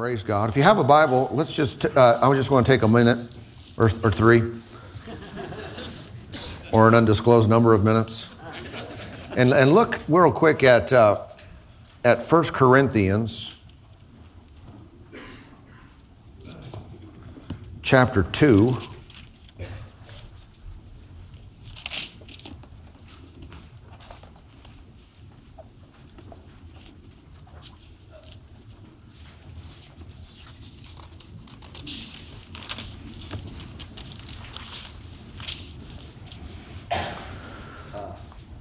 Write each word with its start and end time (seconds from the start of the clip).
Praise 0.00 0.22
God. 0.22 0.48
If 0.48 0.56
you 0.56 0.62
have 0.62 0.78
a 0.78 0.82
Bible, 0.82 1.28
let's 1.30 1.54
just, 1.54 1.84
uh, 1.84 2.18
I 2.22 2.26
was 2.26 2.38
just 2.38 2.48
going 2.48 2.64
to 2.64 2.72
take 2.72 2.80
a 2.80 2.88
minute 2.88 3.18
or, 3.76 3.90
or 4.02 4.10
three 4.10 4.50
or 6.72 6.88
an 6.88 6.94
undisclosed 6.94 7.50
number 7.50 7.74
of 7.74 7.84
minutes 7.84 8.34
and, 9.36 9.52
and 9.52 9.74
look 9.74 10.00
real 10.08 10.32
quick 10.32 10.62
at, 10.62 10.90
uh, 10.90 11.18
at 12.02 12.22
1 12.22 12.44
Corinthians 12.44 13.62
chapter 17.82 18.22
2. 18.22 18.78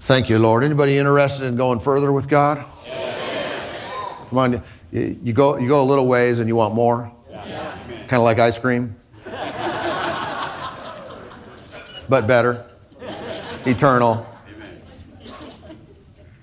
Thank 0.09 0.27
you, 0.27 0.40
Lord. 0.40 0.63
Anybody 0.63 0.98
interested 0.98 1.45
in 1.45 1.55
going 1.55 1.80
further 1.80 2.12
with 2.12 2.27
God? 2.27 2.66
Yes. 2.84 4.27
Come 4.27 4.40
on, 4.40 4.63
you, 4.91 5.34
go, 5.34 5.59
you 5.59 5.67
go 5.67 5.84
a 5.84 5.86
little 5.86 6.08
ways 6.08 6.40
and 6.40 6.48
you 6.48 6.55
want 6.55 6.73
more? 6.73 7.12
Yes. 7.30 7.88
Kind 8.08 8.14
of 8.14 8.23
like 8.23 8.40
ice 8.40 8.58
cream? 8.58 8.95
but 12.09 12.26
better, 12.26 12.66
eternal. 13.67 14.26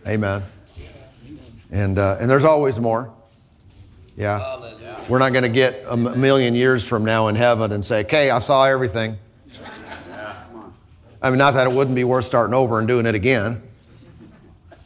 Amen. 0.07 0.45
And, 1.73 1.99
uh, 1.99 2.19
and 2.21 2.31
there's 2.31 2.45
always 2.45 2.79
more. 2.79 3.13
Yeah. 4.17 4.61
We're 5.09 5.19
not 5.19 5.33
going 5.33 5.43
to 5.43 5.49
get 5.49 5.85
a 5.91 5.97
million 5.97 6.55
years 6.55 6.87
from 6.87 7.05
now 7.05 7.27
in 7.27 7.35
heaven 7.35 7.73
and 7.73 7.85
say, 7.85 8.03
okay, 8.03 8.31
I 8.31 8.39
saw 8.39 8.67
everything. 8.67 9.19
I 11.27 11.31
mean, 11.31 11.39
not 11.39 11.55
that 11.55 11.67
it 11.67 11.73
wouldn't 11.73 11.97
be 11.97 12.05
worth 12.05 12.25
starting 12.25 12.55
over 12.55 12.79
and 12.79 12.87
doing 12.87 13.05
it 13.05 13.17
again, 13.17 13.61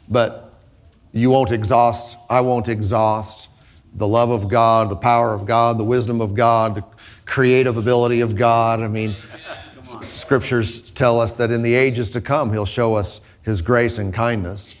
but 0.09 0.55
you 1.11 1.29
won't 1.29 1.51
exhaust, 1.51 2.17
I 2.31 2.41
won't 2.41 2.67
exhaust 2.67 3.51
the 3.93 4.07
love 4.07 4.31
of 4.31 4.47
God, 4.47 4.89
the 4.89 4.95
power 4.95 5.35
of 5.35 5.45
God, 5.45 5.77
the 5.77 5.83
wisdom 5.83 6.19
of 6.19 6.33
God, 6.33 6.73
the 6.73 6.83
creative 7.27 7.77
ability 7.77 8.21
of 8.21 8.35
God. 8.35 8.79
I 8.79 8.87
mean, 8.87 9.15
scriptures 9.83 10.89
tell 10.89 11.19
us 11.19 11.33
that 11.35 11.51
in 11.51 11.61
the 11.61 11.75
ages 11.75 12.09
to 12.11 12.21
come, 12.21 12.51
He'll 12.51 12.65
show 12.65 12.95
us 12.95 13.29
His 13.43 13.61
grace 13.61 13.99
and 13.99 14.11
kindness. 14.11 14.73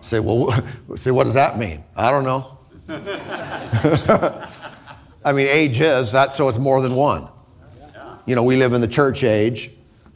Say, 0.00 0.18
well, 0.18 0.64
say, 0.96 1.12
what 1.12 1.24
does 1.24 1.34
that 1.34 1.58
mean? 1.58 1.84
I 1.94 2.10
don't 2.10 2.24
know. 2.24 2.58
I 5.24 5.32
mean, 5.32 5.46
age 5.46 5.80
is 5.80 6.10
that, 6.10 6.32
so 6.32 6.48
it's 6.48 6.58
more 6.58 6.82
than 6.82 6.96
one. 6.96 7.28
You 8.26 8.34
know, 8.34 8.42
we 8.42 8.56
live 8.56 8.72
in 8.72 8.80
the 8.80 8.88
church 8.88 9.22
age. 9.22 9.70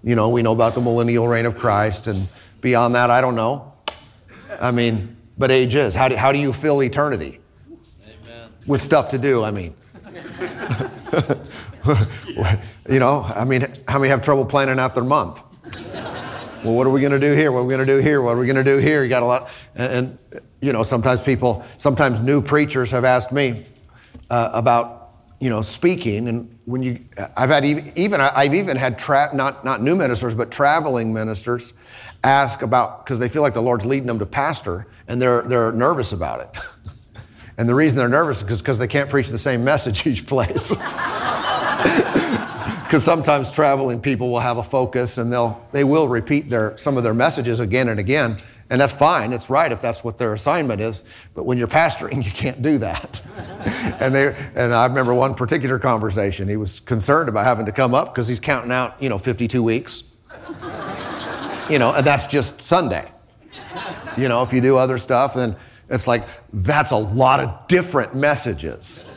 You 0.06 0.14
know, 0.14 0.28
we 0.28 0.40
know 0.40 0.52
about 0.52 0.74
the 0.74 0.80
millennial 0.80 1.26
reign 1.26 1.46
of 1.46 1.58
Christ, 1.58 2.06
and 2.06 2.28
beyond 2.60 2.94
that, 2.94 3.10
I 3.10 3.20
don't 3.20 3.34
know. 3.34 3.72
I 4.60 4.70
mean, 4.70 5.16
but 5.36 5.50
age 5.50 5.74
is. 5.74 5.96
How 5.96 6.06
do, 6.06 6.14
how 6.14 6.30
do 6.30 6.38
you 6.38 6.52
fill 6.52 6.80
eternity? 6.80 7.40
Amen. 8.04 8.50
With 8.68 8.80
stuff 8.80 9.10
to 9.10 9.18
do, 9.18 9.42
I 9.42 9.50
mean. 9.50 9.74
you 12.88 13.00
know, 13.00 13.26
I 13.34 13.44
mean, 13.44 13.66
how 13.88 13.98
many 13.98 14.10
have 14.10 14.22
trouble 14.22 14.44
planning 14.44 14.78
out 14.78 14.94
their 14.94 15.02
month? 15.02 15.42
well, 16.62 16.74
what 16.74 16.86
are 16.86 16.90
we 16.90 17.00
going 17.00 17.10
to 17.10 17.18
do 17.18 17.32
here? 17.32 17.50
What 17.50 17.58
are 17.58 17.64
we 17.64 17.74
going 17.74 17.84
to 17.84 17.92
do 17.92 17.98
here? 17.98 18.22
What 18.22 18.36
are 18.36 18.38
we 18.38 18.46
going 18.46 18.64
to 18.64 18.64
do 18.64 18.78
here? 18.78 19.02
You 19.02 19.08
got 19.08 19.24
a 19.24 19.26
lot. 19.26 19.50
And, 19.74 19.92
and, 19.92 20.40
you 20.60 20.72
know, 20.72 20.84
sometimes 20.84 21.20
people, 21.20 21.64
sometimes 21.78 22.20
new 22.20 22.40
preachers 22.40 22.92
have 22.92 23.04
asked 23.04 23.32
me 23.32 23.64
uh, 24.30 24.50
about 24.52 24.96
you 25.40 25.50
know, 25.50 25.62
speaking, 25.62 26.28
and 26.28 26.55
when 26.66 26.82
you, 26.82 27.00
I've 27.36 27.48
had 27.48 27.64
even, 27.64 28.20
I've 28.20 28.54
even 28.54 28.76
had 28.76 28.98
tra- 28.98 29.30
not 29.32 29.64
not 29.64 29.80
new 29.80 29.96
ministers, 29.96 30.34
but 30.34 30.50
traveling 30.50 31.14
ministers, 31.14 31.80
ask 32.24 32.62
about 32.62 33.04
because 33.04 33.18
they 33.18 33.28
feel 33.28 33.42
like 33.42 33.54
the 33.54 33.62
Lord's 33.62 33.86
leading 33.86 34.08
them 34.08 34.18
to 34.18 34.26
pastor, 34.26 34.86
and 35.08 35.22
they're 35.22 35.42
they're 35.42 35.72
nervous 35.72 36.12
about 36.12 36.40
it. 36.40 37.22
and 37.58 37.68
the 37.68 37.74
reason 37.74 37.96
they're 37.96 38.08
nervous 38.08 38.42
is 38.42 38.60
because 38.60 38.78
they 38.78 38.88
can't 38.88 39.08
preach 39.08 39.28
the 39.28 39.38
same 39.38 39.64
message 39.64 40.06
each 40.06 40.26
place. 40.26 40.74
Because 42.86 43.02
sometimes 43.02 43.50
traveling 43.50 44.00
people 44.00 44.30
will 44.30 44.38
have 44.38 44.58
a 44.58 44.62
focus, 44.62 45.18
and 45.18 45.32
they'll 45.32 45.66
they 45.72 45.82
will 45.82 46.06
repeat 46.06 46.48
their 46.48 46.78
some 46.78 46.96
of 46.96 47.02
their 47.02 47.14
messages 47.14 47.58
again 47.58 47.88
and 47.88 47.98
again. 47.98 48.40
And 48.68 48.80
that's 48.80 48.92
fine, 48.92 49.32
it's 49.32 49.48
right 49.48 49.70
if 49.70 49.80
that's 49.80 50.02
what 50.02 50.18
their 50.18 50.34
assignment 50.34 50.80
is. 50.80 51.04
But 51.34 51.44
when 51.44 51.56
you're 51.56 51.68
pastoring, 51.68 52.24
you 52.24 52.30
can't 52.30 52.62
do 52.62 52.78
that. 52.78 53.22
and, 54.00 54.14
they, 54.14 54.34
and 54.54 54.74
I 54.74 54.86
remember 54.86 55.14
one 55.14 55.34
particular 55.34 55.78
conversation. 55.78 56.48
He 56.48 56.56
was 56.56 56.80
concerned 56.80 57.28
about 57.28 57.44
having 57.44 57.66
to 57.66 57.72
come 57.72 57.94
up 57.94 58.12
because 58.12 58.26
he's 58.26 58.40
counting 58.40 58.72
out, 58.72 59.00
you 59.00 59.08
know, 59.08 59.18
52 59.18 59.62
weeks. 59.62 60.16
you 61.70 61.78
know, 61.78 61.92
and 61.94 62.06
that's 62.06 62.26
just 62.26 62.60
Sunday. 62.60 63.04
You 64.16 64.28
know, 64.28 64.42
if 64.42 64.52
you 64.52 64.60
do 64.60 64.76
other 64.76 64.98
stuff, 64.98 65.34
then 65.34 65.54
it's 65.88 66.08
like, 66.08 66.24
that's 66.52 66.90
a 66.90 66.96
lot 66.96 67.40
of 67.40 67.68
different 67.68 68.14
messages. 68.14 69.08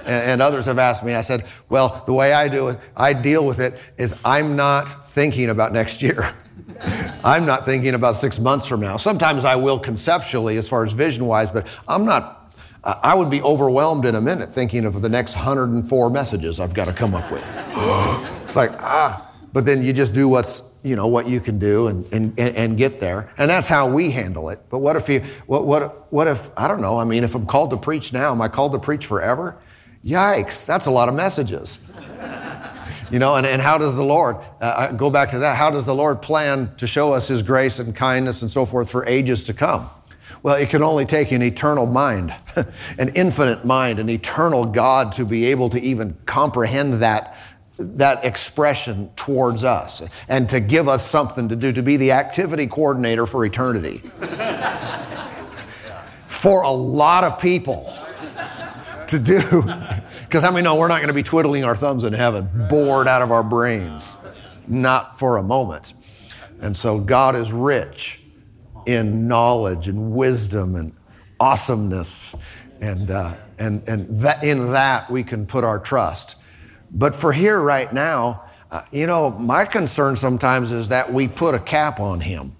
And, 0.00 0.30
and 0.30 0.42
others 0.42 0.66
have 0.66 0.78
asked 0.78 1.04
me, 1.04 1.14
I 1.14 1.20
said, 1.20 1.46
well, 1.68 2.02
the 2.06 2.12
way 2.12 2.32
I 2.32 2.48
do 2.48 2.68
it, 2.68 2.78
I 2.96 3.12
deal 3.12 3.46
with 3.46 3.60
it 3.60 3.78
is 3.96 4.14
I'm 4.24 4.56
not 4.56 5.08
thinking 5.10 5.48
about 5.50 5.72
next 5.72 6.02
year. 6.02 6.24
I'm 7.24 7.46
not 7.46 7.64
thinking 7.64 7.94
about 7.94 8.16
six 8.16 8.38
months 8.38 8.66
from 8.66 8.80
now. 8.80 8.96
Sometimes 8.96 9.44
I 9.44 9.56
will 9.56 9.78
conceptually, 9.78 10.56
as 10.56 10.68
far 10.68 10.84
as 10.84 10.92
vision 10.92 11.26
wise, 11.26 11.50
but 11.50 11.66
I'm 11.86 12.04
not, 12.04 12.54
I 12.84 13.14
would 13.14 13.30
be 13.30 13.42
overwhelmed 13.42 14.06
in 14.06 14.14
a 14.14 14.20
minute 14.20 14.48
thinking 14.48 14.84
of 14.84 15.02
the 15.02 15.08
next 15.08 15.36
104 15.36 16.10
messages 16.10 16.60
I've 16.60 16.74
got 16.74 16.86
to 16.86 16.92
come 16.92 17.14
up 17.14 17.30
with. 17.30 17.46
it's 18.44 18.56
like, 18.56 18.72
ah. 18.80 19.26
But 19.52 19.64
then 19.64 19.82
you 19.82 19.92
just 19.92 20.14
do 20.14 20.28
what's, 20.28 20.78
you 20.84 20.94
know, 20.94 21.08
what 21.08 21.28
you 21.28 21.40
can 21.40 21.58
do 21.58 21.88
and, 21.88 22.06
and, 22.12 22.38
and 22.38 22.78
get 22.78 23.00
there. 23.00 23.32
And 23.36 23.50
that's 23.50 23.68
how 23.68 23.88
we 23.90 24.12
handle 24.12 24.48
it. 24.48 24.60
But 24.70 24.78
what 24.78 24.94
if 24.94 25.08
you, 25.08 25.20
what, 25.46 25.66
what, 25.66 26.12
what 26.12 26.28
if, 26.28 26.50
I 26.56 26.68
don't 26.68 26.80
know, 26.80 26.98
I 26.98 27.04
mean, 27.04 27.24
if 27.24 27.34
I'm 27.34 27.46
called 27.46 27.70
to 27.70 27.76
preach 27.76 28.12
now, 28.12 28.30
am 28.30 28.40
I 28.40 28.46
called 28.46 28.72
to 28.72 28.78
preach 28.78 29.06
forever? 29.06 29.58
Yikes, 30.04 30.66
that's 30.66 30.86
a 30.86 30.90
lot 30.90 31.08
of 31.08 31.14
messages. 31.14 31.89
You 33.10 33.18
know, 33.18 33.34
and, 33.34 33.46
and 33.46 33.60
how 33.60 33.78
does 33.78 33.96
the 33.96 34.04
Lord, 34.04 34.36
uh, 34.60 34.92
go 34.92 35.10
back 35.10 35.30
to 35.30 35.40
that, 35.40 35.56
how 35.56 35.70
does 35.70 35.84
the 35.84 35.94
Lord 35.94 36.22
plan 36.22 36.72
to 36.76 36.86
show 36.86 37.12
us 37.12 37.28
His 37.28 37.42
grace 37.42 37.78
and 37.78 37.94
kindness 37.94 38.42
and 38.42 38.50
so 38.50 38.64
forth 38.64 38.90
for 38.90 39.06
ages 39.06 39.44
to 39.44 39.54
come? 39.54 39.90
Well, 40.42 40.56
it 40.56 40.70
can 40.70 40.82
only 40.82 41.04
take 41.04 41.32
an 41.32 41.42
eternal 41.42 41.86
mind, 41.86 42.34
an 42.98 43.10
infinite 43.14 43.64
mind, 43.64 43.98
an 43.98 44.08
eternal 44.08 44.64
God 44.64 45.12
to 45.12 45.26
be 45.26 45.46
able 45.46 45.68
to 45.70 45.80
even 45.80 46.16
comprehend 46.24 46.94
that, 46.94 47.36
that 47.78 48.24
expression 48.24 49.10
towards 49.16 49.64
us 49.64 50.14
and 50.28 50.48
to 50.48 50.60
give 50.60 50.88
us 50.88 51.04
something 51.04 51.48
to 51.48 51.56
do, 51.56 51.72
to 51.72 51.82
be 51.82 51.96
the 51.96 52.12
activity 52.12 52.66
coordinator 52.66 53.26
for 53.26 53.44
eternity. 53.44 53.98
for 56.26 56.62
a 56.62 56.70
lot 56.70 57.24
of 57.24 57.38
people 57.40 57.92
to 59.08 59.18
do. 59.18 59.64
Because 60.30 60.44
how 60.44 60.52
many 60.52 60.62
know 60.62 60.76
we're 60.76 60.86
not 60.86 60.98
going 60.98 61.08
to 61.08 61.12
be 61.12 61.24
twiddling 61.24 61.64
our 61.64 61.74
thumbs 61.74 62.04
in 62.04 62.12
heaven, 62.12 62.48
bored 62.68 63.08
out 63.08 63.20
of 63.20 63.32
our 63.32 63.42
brains? 63.42 64.16
Not 64.68 65.18
for 65.18 65.38
a 65.38 65.42
moment. 65.42 65.92
And 66.60 66.76
so 66.76 67.00
God 67.00 67.34
is 67.34 67.52
rich 67.52 68.22
in 68.86 69.26
knowledge 69.26 69.88
and 69.88 70.12
wisdom 70.12 70.76
and 70.76 70.92
awesomeness. 71.40 72.36
And, 72.80 73.10
uh, 73.10 73.38
and, 73.58 73.82
and 73.88 74.06
that, 74.20 74.44
in 74.44 74.70
that 74.70 75.10
we 75.10 75.24
can 75.24 75.46
put 75.46 75.64
our 75.64 75.80
trust. 75.80 76.40
But 76.92 77.12
for 77.16 77.32
here 77.32 77.60
right 77.60 77.92
now, 77.92 78.44
uh, 78.70 78.82
you 78.92 79.08
know, 79.08 79.30
my 79.30 79.64
concern 79.64 80.14
sometimes 80.14 80.70
is 80.70 80.90
that 80.90 81.12
we 81.12 81.26
put 81.26 81.56
a 81.56 81.58
cap 81.58 81.98
on 81.98 82.20
him 82.20 82.54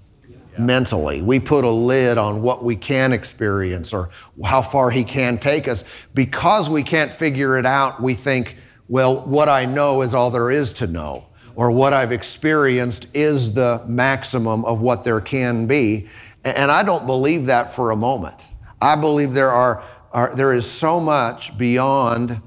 mentally. 0.60 1.22
We 1.22 1.40
put 1.40 1.64
a 1.64 1.70
lid 1.70 2.18
on 2.18 2.42
what 2.42 2.62
we 2.62 2.76
can 2.76 3.12
experience 3.12 3.92
or 3.92 4.10
how 4.44 4.62
far 4.62 4.90
He 4.90 5.04
can 5.04 5.38
take 5.38 5.68
us. 5.68 5.84
Because 6.14 6.68
we 6.68 6.82
can't 6.82 7.12
figure 7.12 7.58
it 7.58 7.66
out, 7.66 8.02
we 8.02 8.14
think, 8.14 8.56
well, 8.88 9.26
what 9.26 9.48
I 9.48 9.66
know 9.66 10.02
is 10.02 10.14
all 10.14 10.30
there 10.30 10.50
is 10.50 10.72
to 10.74 10.86
know, 10.86 11.26
or 11.54 11.70
what 11.70 11.92
I've 11.92 12.12
experienced 12.12 13.06
is 13.14 13.54
the 13.54 13.84
maximum 13.86 14.64
of 14.64 14.80
what 14.80 15.04
there 15.04 15.20
can 15.20 15.66
be. 15.66 16.08
And 16.44 16.70
I 16.70 16.82
don't 16.82 17.06
believe 17.06 17.46
that 17.46 17.74
for 17.74 17.90
a 17.90 17.96
moment. 17.96 18.40
I 18.80 18.96
believe 18.96 19.34
there, 19.34 19.50
are, 19.50 19.84
are 20.12 20.34
there 20.34 20.54
is 20.54 20.70
so 20.70 21.00
much 21.00 21.56
beyond 21.58 22.40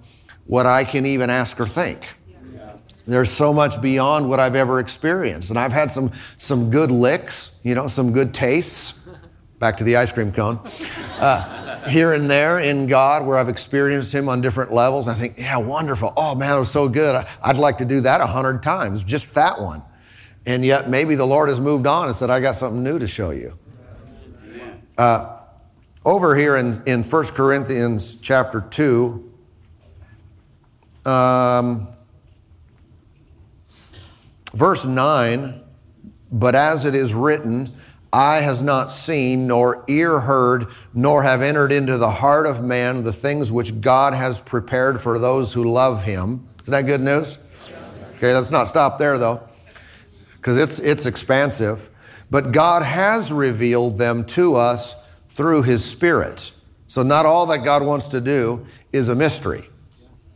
what 0.45 0.65
I 0.65 0.83
can 0.83 1.05
even 1.05 1.29
ask 1.29 1.59
or 1.59 1.67
think. 1.67 2.17
There's 3.05 3.31
so 3.31 3.53
much 3.53 3.81
beyond 3.81 4.29
what 4.29 4.39
I've 4.39 4.55
ever 4.55 4.79
experienced. 4.79 5.49
And 5.49 5.59
I've 5.59 5.73
had 5.73 5.91
some, 5.91 6.11
some 6.37 6.69
good 6.69 6.89
licks, 6.89 7.59
you 7.63 7.75
know, 7.75 7.87
some 7.87 8.13
good 8.13 8.33
tastes. 8.33 9.09
Back 9.59 9.77
to 9.77 9.83
the 9.83 9.97
ice 9.97 10.11
cream 10.11 10.31
cone. 10.31 10.59
Uh, 11.19 11.87
here 11.89 12.13
and 12.13 12.29
there 12.29 12.59
in 12.59 12.87
God 12.87 13.25
where 13.25 13.37
I've 13.37 13.49
experienced 13.49 14.13
Him 14.13 14.29
on 14.29 14.41
different 14.41 14.71
levels. 14.71 15.07
I 15.07 15.13
think, 15.13 15.37
yeah, 15.37 15.57
wonderful. 15.57 16.13
Oh, 16.15 16.33
man, 16.35 16.55
it 16.55 16.59
was 16.59 16.71
so 16.71 16.87
good. 16.87 17.25
I'd 17.41 17.57
like 17.57 17.77
to 17.79 17.85
do 17.85 18.01
that 18.01 18.21
a 18.21 18.25
hundred 18.25 18.63
times, 18.63 19.03
just 19.03 19.33
that 19.35 19.59
one. 19.59 19.83
And 20.45 20.65
yet 20.65 20.89
maybe 20.89 21.15
the 21.15 21.25
Lord 21.25 21.49
has 21.49 21.59
moved 21.59 21.87
on 21.87 22.07
and 22.07 22.15
said, 22.15 22.29
I 22.29 22.39
got 22.39 22.55
something 22.55 22.83
new 22.83 22.99
to 22.99 23.07
show 23.07 23.31
you. 23.31 23.57
Uh, 24.97 25.39
over 26.05 26.35
here 26.35 26.57
in, 26.57 26.81
in 26.85 27.03
1 27.03 27.25
Corinthians 27.27 28.19
chapter 28.21 28.61
2, 28.61 29.31
Um, 31.05 31.87
verse 34.53 34.85
9, 34.85 35.61
but 36.31 36.55
as 36.55 36.85
it 36.85 36.95
is 36.95 37.13
written, 37.13 37.73
eye 38.11 38.41
has 38.41 38.61
not 38.61 38.91
seen, 38.91 39.47
nor 39.47 39.83
ear 39.87 40.19
heard, 40.19 40.67
nor 40.93 41.23
have 41.23 41.41
entered 41.41 41.71
into 41.71 41.97
the 41.97 42.09
heart 42.09 42.45
of 42.45 42.63
man 42.63 43.03
the 43.03 43.13
things 43.13 43.51
which 43.51 43.81
God 43.81 44.13
has 44.13 44.39
prepared 44.39 45.01
for 45.01 45.17
those 45.17 45.53
who 45.53 45.63
love 45.63 46.03
him. 46.03 46.47
Is 46.63 46.69
that 46.69 46.85
good 46.85 47.01
news? 47.01 47.45
Yes. 47.67 48.15
Okay, 48.15 48.33
let's 48.33 48.51
not 48.51 48.67
stop 48.67 48.99
there 48.99 49.17
though, 49.17 49.41
because 50.35 50.57
it's, 50.57 50.79
it's 50.79 51.05
expansive. 51.05 51.89
But 52.29 52.51
God 52.51 52.83
has 52.83 53.31
revealed 53.31 53.97
them 53.97 54.23
to 54.25 54.55
us 54.55 55.07
through 55.29 55.63
his 55.63 55.83
Spirit. 55.83 56.51
So, 56.87 57.03
not 57.03 57.25
all 57.25 57.47
that 57.47 57.59
God 57.59 57.83
wants 57.83 58.07
to 58.09 58.21
do 58.21 58.65
is 58.91 59.09
a 59.09 59.15
mystery. 59.15 59.67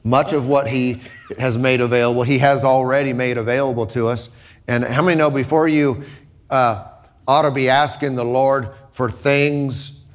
Much 0.03 0.33
of 0.33 0.47
what 0.47 0.67
he 0.67 1.01
has 1.39 1.57
made 1.57 1.81
available, 1.81 2.23
he 2.23 2.39
has 2.39 2.63
already 2.63 3.13
made 3.13 3.37
available 3.37 3.85
to 3.87 4.07
us. 4.07 4.35
And 4.67 4.83
how 4.83 5.01
many 5.01 5.17
know 5.17 5.29
before 5.29 5.67
you 5.67 6.03
uh, 6.49 6.85
ought 7.27 7.43
to 7.43 7.51
be 7.51 7.69
asking 7.69 8.15
the 8.15 8.25
Lord 8.25 8.69
for 8.91 9.09
things, 9.09 10.05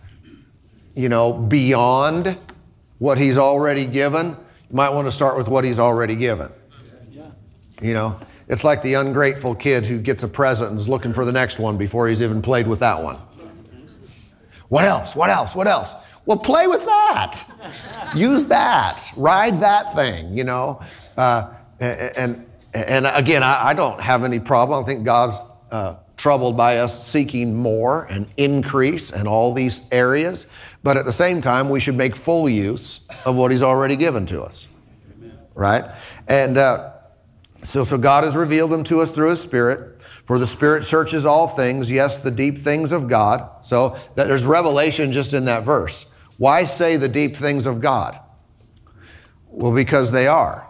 you 0.95 1.09
know, 1.09 1.33
beyond 1.33 2.37
what 2.99 3.19
He's 3.19 3.39
already 3.39 3.87
given? 3.87 4.29
You 4.29 4.77
might 4.77 4.91
want 4.91 5.07
to 5.07 5.13
start 5.13 5.37
with 5.37 5.49
what 5.49 5.65
He's 5.65 5.79
already 5.79 6.17
given. 6.17 6.51
You 7.81 7.95
know, 7.95 8.21
it's 8.49 8.65
like 8.65 8.83
the 8.83 8.95
ungrateful 8.95 9.55
kid 9.55 9.85
who 9.85 9.99
gets 9.99 10.23
a 10.23 10.29
present 10.29 10.71
and 10.71 10.79
is 10.79 10.89
looking 10.89 11.13
for 11.13 11.25
the 11.25 11.33
next 11.33 11.59
one 11.59 11.77
before 11.77 12.09
he's 12.09 12.23
even 12.23 12.43
played 12.43 12.67
with 12.67 12.81
that 12.81 13.03
one. 13.03 13.17
What 14.69 14.85
else? 14.85 15.17
What 15.17 15.31
else? 15.31 15.57
What 15.57 15.67
else? 15.67 15.95
Well, 16.25 16.39
play 16.39 16.67
with 16.67 16.85
that. 16.85 17.45
Use 18.15 18.47
that. 18.47 19.11
Ride 19.17 19.61
that 19.61 19.95
thing, 19.95 20.37
you 20.37 20.45
know. 20.45 20.83
Uh, 21.17 21.55
and, 21.81 22.47
and 22.75 23.07
again, 23.07 23.43
I, 23.43 23.75
don't 23.75 24.01
have 24.01 24.25
any 24.25 24.39
problem. 24.39 24.83
I 24.83 24.87
think 24.87 25.05
God's 25.05 25.39
uh, 25.71 25.97
troubled 26.17 26.57
by 26.57 26.79
us 26.79 27.07
seeking 27.07 27.55
more 27.55 28.07
and 28.11 28.29
increase 28.37 29.11
in 29.11 29.27
all 29.27 29.53
these 29.53 29.91
areas. 29.93 30.55
But 30.83 30.97
at 30.97 31.05
the 31.05 31.13
same 31.13 31.41
time, 31.41 31.69
we 31.69 31.81
should 31.81 31.97
make 31.97 32.17
full 32.17 32.49
use 32.49 33.09
of 33.25 33.37
what 33.37 33.51
He's 33.51 33.63
already 33.63 33.97
given 33.97 34.27
to 34.27 34.43
us. 34.43 34.69
Right? 35.55 35.85
And 36.29 36.57
uh, 36.59 36.93
so, 37.63 37.85
so 37.85 37.99
God 37.99 38.25
has 38.25 38.37
revealed 38.37 38.71
them 38.71 38.85
to 38.85 39.01
us 39.01 39.15
through 39.15 39.31
His 39.31 39.41
Spirit. 39.41 40.03
For 40.03 40.39
the 40.39 40.47
Spirit 40.47 40.85
searches 40.85 41.27
all 41.27 41.49
things, 41.49 41.91
yes, 41.91 42.21
the 42.21 42.31
deep 42.31 42.59
things 42.59 42.93
of 42.93 43.09
God. 43.09 43.65
So 43.65 43.97
that 44.15 44.29
there's 44.29 44.45
revelation 44.45 45.13
just 45.13 45.35
in 45.35 45.47
that 45.47 45.65
verse. 45.65 46.19
Why 46.39 46.65
say 46.65 46.97
the 46.97 47.09
deep 47.09 47.37
things 47.37 47.67
of 47.67 47.81
God? 47.81 48.19
Well, 49.49 49.73
because 49.73 50.11
they 50.11 50.27
are. 50.27 50.69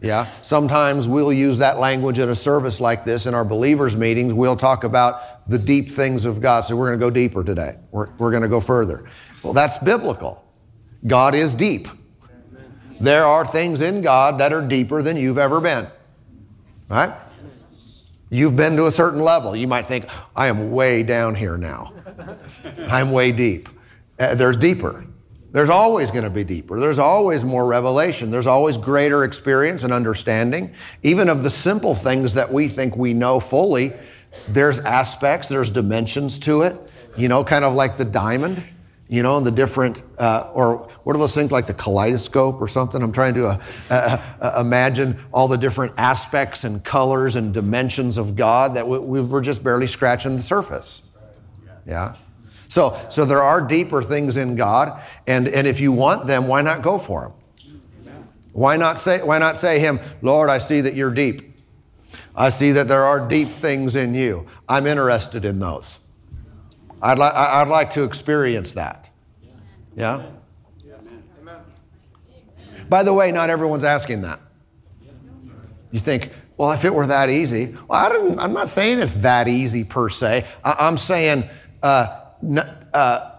Yeah, 0.00 0.26
sometimes 0.42 1.08
we'll 1.08 1.32
use 1.32 1.58
that 1.58 1.78
language 1.78 2.18
at 2.18 2.28
a 2.28 2.34
service 2.34 2.78
like 2.78 3.04
this 3.04 3.24
in 3.24 3.34
our 3.34 3.44
believers' 3.44 3.96
meetings. 3.96 4.34
We'll 4.34 4.56
talk 4.56 4.84
about 4.84 5.48
the 5.48 5.58
deep 5.58 5.88
things 5.88 6.26
of 6.26 6.42
God. 6.42 6.66
So 6.66 6.76
we're 6.76 6.88
going 6.88 7.00
to 7.00 7.06
go 7.06 7.10
deeper 7.10 7.42
today. 7.42 7.76
We're, 7.90 8.10
we're 8.18 8.30
going 8.30 8.42
to 8.42 8.48
go 8.48 8.60
further. 8.60 9.08
Well, 9.42 9.54
that's 9.54 9.78
biblical. 9.78 10.44
God 11.06 11.34
is 11.34 11.54
deep. 11.54 11.88
There 13.00 13.24
are 13.24 13.46
things 13.46 13.80
in 13.80 14.02
God 14.02 14.38
that 14.40 14.52
are 14.52 14.60
deeper 14.60 15.00
than 15.02 15.16
you've 15.16 15.38
ever 15.38 15.60
been. 15.60 15.86
Right? 16.88 17.14
You've 18.28 18.56
been 18.56 18.76
to 18.76 18.86
a 18.86 18.90
certain 18.90 19.20
level. 19.20 19.56
You 19.56 19.68
might 19.68 19.86
think, 19.86 20.06
I 20.36 20.48
am 20.48 20.70
way 20.70 21.02
down 21.02 21.34
here 21.34 21.56
now. 21.56 21.94
I'm 22.88 23.10
way 23.10 23.32
deep. 23.32 23.68
Uh, 24.18 24.34
there's 24.34 24.56
deeper. 24.56 25.04
There's 25.54 25.70
always 25.70 26.10
going 26.10 26.24
to 26.24 26.30
be 26.30 26.42
deeper. 26.42 26.80
There's 26.80 26.98
always 26.98 27.44
more 27.44 27.64
revelation. 27.64 28.32
There's 28.32 28.48
always 28.48 28.76
greater 28.76 29.22
experience 29.22 29.84
and 29.84 29.92
understanding. 29.92 30.74
Even 31.04 31.28
of 31.28 31.44
the 31.44 31.50
simple 31.50 31.94
things 31.94 32.34
that 32.34 32.52
we 32.52 32.66
think 32.66 32.96
we 32.96 33.14
know 33.14 33.38
fully, 33.38 33.92
there's 34.48 34.80
aspects, 34.80 35.48
there's 35.48 35.70
dimensions 35.70 36.40
to 36.40 36.62
it, 36.62 36.74
you 37.16 37.28
know, 37.28 37.44
kind 37.44 37.64
of 37.64 37.74
like 37.74 37.96
the 37.96 38.04
diamond, 38.04 38.64
you 39.08 39.22
know, 39.22 39.36
and 39.36 39.46
the 39.46 39.52
different, 39.52 40.02
uh, 40.18 40.50
or 40.54 40.88
what 41.04 41.14
are 41.14 41.20
those 41.20 41.36
things 41.36 41.52
like 41.52 41.66
the 41.66 41.74
kaleidoscope 41.74 42.60
or 42.60 42.66
something? 42.66 43.00
I'm 43.00 43.12
trying 43.12 43.34
to 43.34 43.46
uh, 43.46 43.62
uh, 43.90 44.34
uh 44.40 44.60
imagine 44.60 45.18
all 45.32 45.46
the 45.46 45.58
different 45.58 45.92
aspects 45.98 46.64
and 46.64 46.82
colors 46.82 47.36
and 47.36 47.54
dimensions 47.54 48.18
of 48.18 48.34
God 48.34 48.74
that 48.74 48.88
we, 48.88 48.98
we 48.98 49.20
we're 49.20 49.40
just 49.40 49.62
barely 49.62 49.86
scratching 49.86 50.34
the 50.34 50.42
surface. 50.42 51.16
Yeah. 51.86 52.16
So, 52.74 52.98
so 53.08 53.24
there 53.24 53.40
are 53.40 53.60
deeper 53.60 54.02
things 54.02 54.36
in 54.36 54.56
God, 54.56 55.00
and, 55.28 55.46
and 55.46 55.64
if 55.64 55.78
you 55.78 55.92
want 55.92 56.26
them, 56.26 56.48
why 56.48 56.60
not 56.60 56.82
go 56.82 56.98
for 56.98 57.28
them? 57.28 58.26
Why 58.52 58.76
not 58.76 58.98
say, 58.98 59.22
why 59.22 59.38
not 59.38 59.56
say 59.56 59.78
him, 59.78 60.00
Lord, 60.22 60.50
I 60.50 60.58
see 60.58 60.80
that 60.80 60.94
you're 60.94 61.14
deep. 61.14 61.56
I 62.34 62.48
see 62.48 62.72
that 62.72 62.88
there 62.88 63.04
are 63.04 63.28
deep 63.28 63.46
things 63.46 63.94
in 63.94 64.16
you. 64.16 64.48
I'm 64.68 64.88
interested 64.88 65.44
in 65.44 65.60
those. 65.60 66.08
I'd, 67.00 67.16
li- 67.16 67.26
I'd 67.26 67.68
like 67.68 67.92
to 67.92 68.02
experience 68.02 68.72
that. 68.72 69.08
Yeah? 69.94 70.26
By 72.88 73.04
the 73.04 73.14
way, 73.14 73.30
not 73.30 73.50
everyone's 73.50 73.84
asking 73.84 74.22
that. 74.22 74.40
You 75.92 76.00
think, 76.00 76.32
well, 76.56 76.72
if 76.72 76.84
it 76.84 76.92
were 76.92 77.06
that 77.06 77.30
easy, 77.30 77.76
well, 77.86 78.36
I 78.40 78.44
am 78.44 78.52
not 78.52 78.68
saying 78.68 78.98
it's 78.98 79.14
that 79.14 79.46
easy 79.46 79.84
per 79.84 80.08
se. 80.08 80.44
I, 80.64 80.88
am 80.88 80.98
saying 80.98 81.48
uh, 81.80 82.22
uh, 82.92 83.30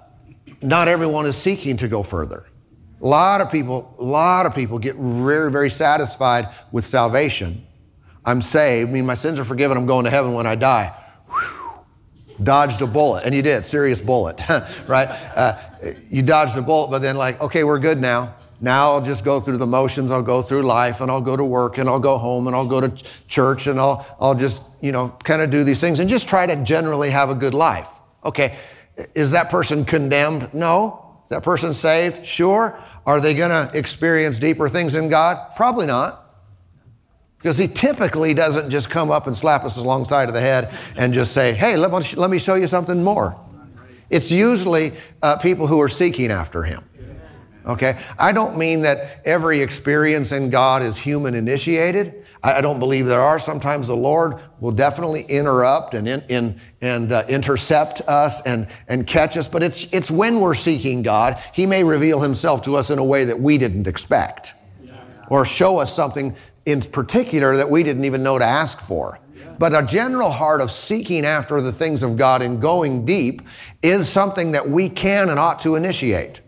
not 0.62 0.88
everyone 0.88 1.26
is 1.26 1.38
seeking 1.38 1.78
to 1.78 1.88
go 1.88 2.04
further. 2.04 2.48
A 3.02 3.08
lot 3.08 3.42
of 3.42 3.52
people, 3.52 3.94
a 4.00 4.04
lot 4.04 4.46
of 4.46 4.56
people 4.56 4.80
get 4.80 4.96
very, 4.96 5.52
very 5.52 5.70
satisfied 5.70 6.50
with 6.72 6.86
salvation. 6.86 7.66
I'm 8.26 8.42
saved, 8.42 8.90
I 8.90 8.94
mean, 8.94 9.06
my 9.06 9.14
sins 9.14 9.38
are 9.38 9.46
forgiven, 9.46 9.78
I'm 9.78 9.86
going 9.86 10.06
to 10.06 10.12
heaven 10.12 10.34
when 10.34 10.48
I 10.48 10.56
die. 10.56 10.96
Whew. 11.28 12.44
Dodged 12.44 12.82
a 12.82 12.88
bullet, 12.88 13.26
and 13.26 13.36
you 13.36 13.42
did, 13.42 13.66
serious 13.66 14.02
bullet, 14.02 14.42
right? 14.88 15.08
Uh, 15.36 15.58
you 16.10 16.24
dodged 16.24 16.58
a 16.58 16.62
bullet, 16.62 16.90
but 16.90 17.00
then, 17.00 17.16
like, 17.16 17.40
okay, 17.42 17.64
we're 17.64 17.80
good 17.80 18.00
now. 18.00 18.36
Now 18.62 18.94
I'll 18.94 19.02
just 19.02 19.26
go 19.26 19.40
through 19.42 19.58
the 19.58 19.68
motions. 19.68 20.12
I'll 20.12 20.24
go 20.24 20.42
through 20.42 20.64
life 20.64 21.02
and 21.02 21.12
I'll 21.12 21.22
go 21.22 21.36
to 21.36 21.44
work 21.44 21.78
and 21.78 21.90
I'll 21.90 22.00
go 22.00 22.18
home 22.18 22.48
and 22.48 22.56
I'll 22.56 22.66
go 22.66 22.80
to 22.80 22.90
church 23.28 23.68
and 23.68 23.80
I'll, 23.80 24.08
I'll 24.20 24.34
just, 24.34 24.64
you 24.82 24.94
know, 24.94 25.10
kind 25.24 25.42
of 25.42 25.50
do 25.50 25.64
these 25.64 25.82
things 25.82 26.00
and 26.00 26.10
just 26.10 26.30
try 26.30 26.46
to 26.46 26.56
generally 26.64 27.10
have 27.10 27.30
a 27.30 27.36
good 27.36 27.54
life. 27.54 27.90
Okay, 28.24 28.58
is 29.14 29.32
that 29.32 29.50
person 29.50 29.86
condemned? 29.86 30.54
No. 30.54 31.20
Is 31.24 31.30
that 31.30 31.44
person 31.44 31.74
saved? 31.74 32.26
Sure. 32.26 32.80
Are 33.06 33.20
they 33.20 33.34
going 33.34 33.50
to 33.50 33.76
experience 33.78 34.38
deeper 34.40 34.70
things 34.70 34.96
in 34.96 35.10
God? 35.10 35.56
Probably 35.56 35.86
not. 35.86 36.22
Because 37.38 37.58
he 37.58 37.68
typically 37.68 38.34
doesn't 38.34 38.72
just 38.72 38.90
come 38.90 39.12
up 39.12 39.28
and 39.28 39.38
slap 39.38 39.64
us 39.66 39.78
alongside 39.78 40.28
of 40.28 40.34
the 40.34 40.42
head 40.42 40.74
and 40.96 41.14
just 41.14 41.32
say, 41.32 41.54
hey, 41.54 41.78
let 41.78 41.92
me, 41.92 42.40
show 42.40 42.56
you 42.56 42.68
something 42.68 43.04
more. 43.04 43.40
It's 44.10 44.32
usually 44.32 44.92
uh, 45.22 45.38
people 45.38 45.68
who 45.68 45.80
are 45.82 45.90
seeking 45.90 46.32
after 46.32 46.64
him. 46.64 46.84
Okay? 47.66 48.00
I 48.18 48.32
don't 48.32 48.58
mean 48.58 48.82
that 48.82 49.22
every 49.26 49.62
experience 49.62 50.32
in 50.32 50.50
God 50.50 50.82
is 50.82 50.98
human 50.98 51.34
initiated. 51.34 52.26
I, 52.44 52.62
don't 52.62 52.78
believe 52.78 53.08
there 53.08 53.22
are. 53.22 53.40
Sometimes 53.40 53.88
the 53.88 53.96
Lord 53.96 54.40
will 54.60 54.72
definitely 54.72 55.24
interrupt 55.24 55.96
and, 55.96 56.08
in, 56.08 56.22
in, 56.30 56.62
and 56.80 57.12
uh, 57.12 57.24
intercept 57.28 58.02
us 58.02 58.46
and, 58.46 58.68
and 58.88 59.08
catch 59.08 59.36
us, 59.36 59.48
but 59.48 59.64
it's, 59.64 59.92
it's 59.92 60.12
when 60.12 60.40
we're 60.40 60.54
seeking 60.54 61.02
God, 61.02 61.42
He 61.54 61.66
may 61.66 61.84
reveal 61.84 62.22
Himself 62.22 62.64
to 62.66 62.76
us 62.76 62.92
in 62.92 63.00
a 63.00 63.04
way 63.04 63.26
that 63.26 63.40
we 63.40 63.58
didn't 63.58 63.88
expect 63.88 64.54
or 65.30 65.44
show 65.44 65.80
us 65.80 65.92
something 65.92 66.36
in 66.66 66.82
particular 66.82 67.58
that 67.58 67.70
we 67.70 67.82
didn't 67.82 68.06
even 68.06 68.22
know 68.22 68.38
to 68.38 68.46
ask 68.46 68.80
for. 68.80 69.20
But 69.58 69.74
a 69.74 69.86
general 69.86 70.32
heart 70.32 70.62
of 70.62 70.70
seeking 70.70 71.26
after 71.26 71.62
the 71.62 71.72
things 71.72 72.04
of 72.04 72.18
God 72.18 72.42
and 72.42 72.62
going 72.62 73.06
deep 73.06 73.42
is 73.82 74.10
something 74.10 74.52
that 74.52 74.70
we 74.70 74.90
can 74.90 75.30
and 75.30 75.40
ought 75.40 75.62
to 75.62 75.76
initiate. 75.76 76.42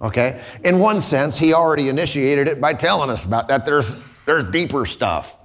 Okay? 0.00 0.40
In 0.64 0.78
one 0.78 1.00
sense, 1.00 1.38
he 1.38 1.52
already 1.52 1.88
initiated 1.88 2.48
it 2.48 2.60
by 2.60 2.74
telling 2.74 3.10
us 3.10 3.24
about 3.24 3.48
that 3.48 3.66
there's, 3.66 4.02
there's 4.26 4.44
deeper 4.50 4.86
stuff 4.86 5.36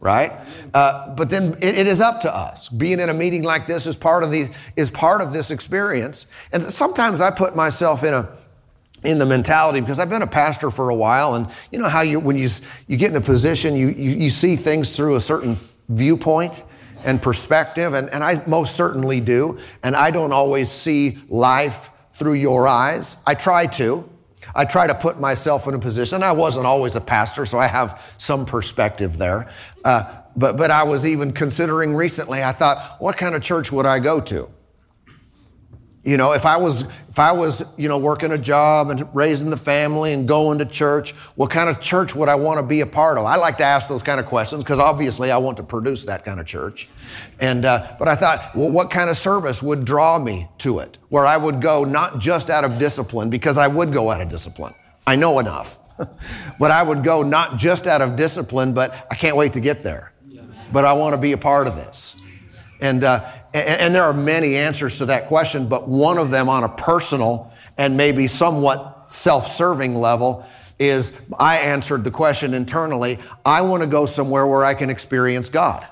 right? 0.00 0.32
Uh, 0.72 1.14
but 1.14 1.30
then 1.30 1.54
it, 1.54 1.76
it 1.78 1.86
is 1.86 2.00
up 2.00 2.20
to 2.20 2.34
us. 2.34 2.68
Being 2.68 3.00
in 3.00 3.08
a 3.08 3.14
meeting 3.14 3.42
like 3.42 3.66
this 3.66 3.86
is 3.86 3.96
part 3.96 4.22
of 4.22 4.30
the 4.30 4.48
is 4.76 4.90
part 4.90 5.20
of 5.20 5.32
this 5.32 5.50
experience. 5.50 6.32
And 6.52 6.62
sometimes 6.62 7.20
I 7.20 7.30
put 7.30 7.56
myself 7.56 8.04
in 8.04 8.14
a 8.14 8.28
in 9.04 9.18
the 9.18 9.26
mentality 9.26 9.80
because 9.80 9.98
I've 9.98 10.08
been 10.08 10.22
a 10.22 10.26
pastor 10.26 10.70
for 10.70 10.90
a 10.90 10.94
while, 10.94 11.34
and 11.34 11.48
you 11.70 11.78
know 11.78 11.88
how 11.88 12.02
you 12.02 12.20
when 12.20 12.36
you 12.36 12.48
you 12.86 12.96
get 12.96 13.10
in 13.10 13.16
a 13.16 13.20
position, 13.20 13.74
you 13.74 13.88
you, 13.88 14.10
you 14.10 14.30
see 14.30 14.56
things 14.56 14.94
through 14.94 15.16
a 15.16 15.20
certain 15.20 15.58
viewpoint 15.88 16.62
and 17.04 17.20
perspective, 17.20 17.94
and, 17.94 18.08
and 18.10 18.24
I 18.24 18.42
most 18.46 18.76
certainly 18.76 19.20
do. 19.20 19.58
And 19.82 19.94
I 19.94 20.10
don't 20.10 20.32
always 20.32 20.70
see 20.70 21.18
life 21.28 21.90
through 22.18 22.34
your 22.34 22.66
eyes. 22.66 23.22
I 23.26 23.34
try 23.34 23.66
to. 23.66 24.08
I 24.54 24.64
try 24.64 24.86
to 24.86 24.94
put 24.94 25.20
myself 25.20 25.66
in 25.66 25.74
a 25.74 25.78
position. 25.78 26.22
I 26.22 26.32
wasn't 26.32 26.66
always 26.66 26.96
a 26.96 27.00
pastor, 27.00 27.44
so 27.46 27.58
I 27.58 27.66
have 27.66 28.00
some 28.16 28.46
perspective 28.46 29.18
there. 29.18 29.50
Uh, 29.84 30.14
but, 30.36 30.56
but 30.56 30.70
I 30.70 30.84
was 30.84 31.04
even 31.04 31.32
considering 31.32 31.94
recently, 31.94 32.42
I 32.42 32.52
thought, 32.52 33.00
what 33.00 33.16
kind 33.16 33.34
of 33.34 33.42
church 33.42 33.72
would 33.72 33.86
I 33.86 33.98
go 33.98 34.20
to? 34.20 34.50
You 36.06 36.16
know, 36.16 36.34
if 36.34 36.46
I 36.46 36.56
was 36.56 36.82
if 36.82 37.18
I 37.18 37.32
was, 37.32 37.64
you 37.76 37.88
know, 37.88 37.98
working 37.98 38.30
a 38.30 38.38
job 38.38 38.90
and 38.90 39.08
raising 39.12 39.50
the 39.50 39.56
family 39.56 40.12
and 40.12 40.28
going 40.28 40.60
to 40.60 40.64
church, 40.64 41.10
what 41.34 41.50
kind 41.50 41.68
of 41.68 41.80
church 41.80 42.14
would 42.14 42.28
I 42.28 42.36
want 42.36 42.60
to 42.60 42.62
be 42.62 42.80
a 42.80 42.86
part 42.86 43.18
of? 43.18 43.24
I 43.24 43.34
like 43.36 43.56
to 43.56 43.64
ask 43.64 43.88
those 43.88 44.04
kind 44.04 44.20
of 44.20 44.26
questions 44.26 44.62
because 44.62 44.78
obviously 44.78 45.32
I 45.32 45.38
want 45.38 45.56
to 45.56 45.64
produce 45.64 46.04
that 46.04 46.24
kind 46.24 46.38
of 46.38 46.46
church. 46.46 46.88
And 47.40 47.64
uh, 47.64 47.96
but 47.98 48.06
I 48.06 48.14
thought, 48.14 48.54
well, 48.54 48.70
what 48.70 48.88
kind 48.88 49.10
of 49.10 49.16
service 49.16 49.64
would 49.64 49.84
draw 49.84 50.16
me 50.16 50.46
to 50.58 50.78
it, 50.78 50.96
where 51.08 51.26
I 51.26 51.36
would 51.36 51.60
go 51.60 51.82
not 51.82 52.20
just 52.20 52.50
out 52.50 52.64
of 52.64 52.78
discipline, 52.78 53.28
because 53.28 53.58
I 53.58 53.66
would 53.66 53.92
go 53.92 54.08
out 54.12 54.20
of 54.20 54.28
discipline. 54.28 54.74
I 55.08 55.16
know 55.16 55.40
enough, 55.40 55.78
but 56.60 56.70
I 56.70 56.84
would 56.84 57.02
go 57.02 57.24
not 57.24 57.56
just 57.56 57.88
out 57.88 58.00
of 58.00 58.14
discipline, 58.14 58.74
but 58.74 58.94
I 59.10 59.16
can't 59.16 59.36
wait 59.36 59.54
to 59.54 59.60
get 59.60 59.82
there. 59.82 60.12
But 60.72 60.84
I 60.84 60.92
want 60.92 61.14
to 61.14 61.18
be 61.18 61.32
a 61.32 61.38
part 61.38 61.66
of 61.66 61.74
this. 61.74 62.14
And 62.80 63.04
uh, 63.04 63.24
and 63.54 63.94
there 63.94 64.02
are 64.02 64.12
many 64.12 64.56
answers 64.56 64.98
to 64.98 65.06
that 65.06 65.28
question, 65.28 65.68
but 65.68 65.88
one 65.88 66.18
of 66.18 66.30
them 66.30 66.48
on 66.48 66.64
a 66.64 66.68
personal 66.68 67.54
and 67.78 67.96
maybe 67.96 68.26
somewhat 68.26 69.10
self 69.10 69.48
serving 69.48 69.94
level 69.94 70.46
is 70.78 71.24
I 71.38 71.58
answered 71.58 72.04
the 72.04 72.10
question 72.10 72.52
internally 72.52 73.18
I 73.44 73.62
want 73.62 73.82
to 73.82 73.86
go 73.86 74.04
somewhere 74.04 74.46
where 74.46 74.64
I 74.64 74.74
can 74.74 74.90
experience 74.90 75.48
God. 75.48 75.86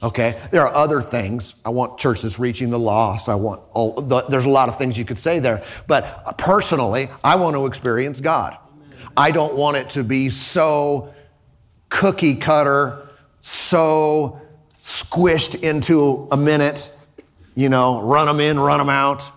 Okay, 0.00 0.40
there 0.52 0.62
are 0.62 0.72
other 0.74 1.00
things. 1.00 1.60
I 1.64 1.70
want 1.70 1.98
churches 1.98 2.38
reaching 2.38 2.70
the 2.70 2.78
lost. 2.78 3.28
I 3.28 3.34
want 3.34 3.62
all, 3.72 4.00
the, 4.00 4.22
there's 4.28 4.44
a 4.44 4.50
lot 4.50 4.68
of 4.68 4.78
things 4.78 4.96
you 4.96 5.04
could 5.04 5.18
say 5.18 5.40
there. 5.40 5.64
But 5.88 6.38
personally, 6.38 7.08
I 7.24 7.34
want 7.34 7.56
to 7.56 7.66
experience 7.66 8.20
God. 8.20 8.56
I 9.16 9.32
don't 9.32 9.56
want 9.56 9.76
it 9.76 9.90
to 9.90 10.04
be 10.04 10.30
so 10.30 11.12
cookie 11.88 12.36
cutter, 12.36 13.08
so 13.40 14.40
squished 15.08 15.62
into 15.62 16.28
a 16.30 16.36
minute, 16.36 16.94
you 17.54 17.68
know, 17.68 18.02
run 18.02 18.26
them 18.26 18.40
in, 18.40 18.58
run 18.58 18.78
them 18.78 18.90
out. 18.90 19.30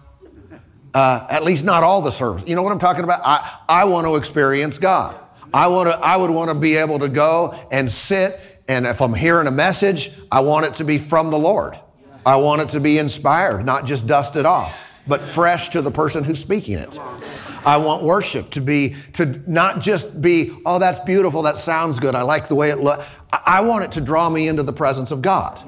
Uh, 0.93 1.25
at 1.29 1.43
least 1.43 1.63
not 1.63 1.83
all 1.83 2.01
the 2.01 2.11
service. 2.11 2.43
You 2.45 2.55
know 2.55 2.63
what 2.63 2.73
I'm 2.73 2.79
talking 2.79 3.05
about? 3.05 3.21
I, 3.23 3.59
I 3.69 3.85
want 3.85 4.05
to 4.07 4.17
experience 4.17 4.77
God. 4.77 5.17
I 5.53 5.67
want 5.67 5.89
to, 5.89 5.97
I 5.97 6.17
would 6.17 6.29
want 6.29 6.49
to 6.49 6.55
be 6.55 6.75
able 6.75 6.99
to 6.99 7.07
go 7.07 7.57
and 7.71 7.89
sit, 7.89 8.39
and 8.67 8.85
if 8.85 9.01
I'm 9.01 9.13
hearing 9.13 9.47
a 9.47 9.51
message, 9.51 10.11
I 10.31 10.41
want 10.41 10.65
it 10.65 10.75
to 10.75 10.83
be 10.83 10.97
from 10.97 11.31
the 11.31 11.39
Lord. 11.39 11.79
I 12.25 12.35
want 12.35 12.61
it 12.61 12.69
to 12.69 12.79
be 12.79 12.97
inspired, 12.97 13.65
not 13.65 13.85
just 13.85 14.07
dusted 14.07 14.45
off, 14.45 14.85
but 15.07 15.21
fresh 15.21 15.69
to 15.69 15.81
the 15.81 15.91
person 15.91 16.23
who's 16.23 16.39
speaking 16.39 16.77
it. 16.77 16.99
I 17.65 17.77
want 17.77 18.03
worship 18.03 18.49
to 18.51 18.61
be, 18.61 18.95
to 19.13 19.41
not 19.49 19.81
just 19.81 20.21
be, 20.21 20.51
oh, 20.65 20.79
that's 20.79 20.99
beautiful, 20.99 21.43
that 21.43 21.57
sounds 21.57 21.99
good, 21.99 22.15
I 22.15 22.23
like 22.23 22.47
the 22.47 22.55
way 22.55 22.69
it 22.69 22.79
looks. 22.79 23.05
I 23.31 23.61
want 23.61 23.85
it 23.85 23.91
to 23.93 24.01
draw 24.01 24.29
me 24.29 24.47
into 24.47 24.63
the 24.63 24.73
presence 24.73 25.11
of 25.11 25.21
God. 25.21 25.61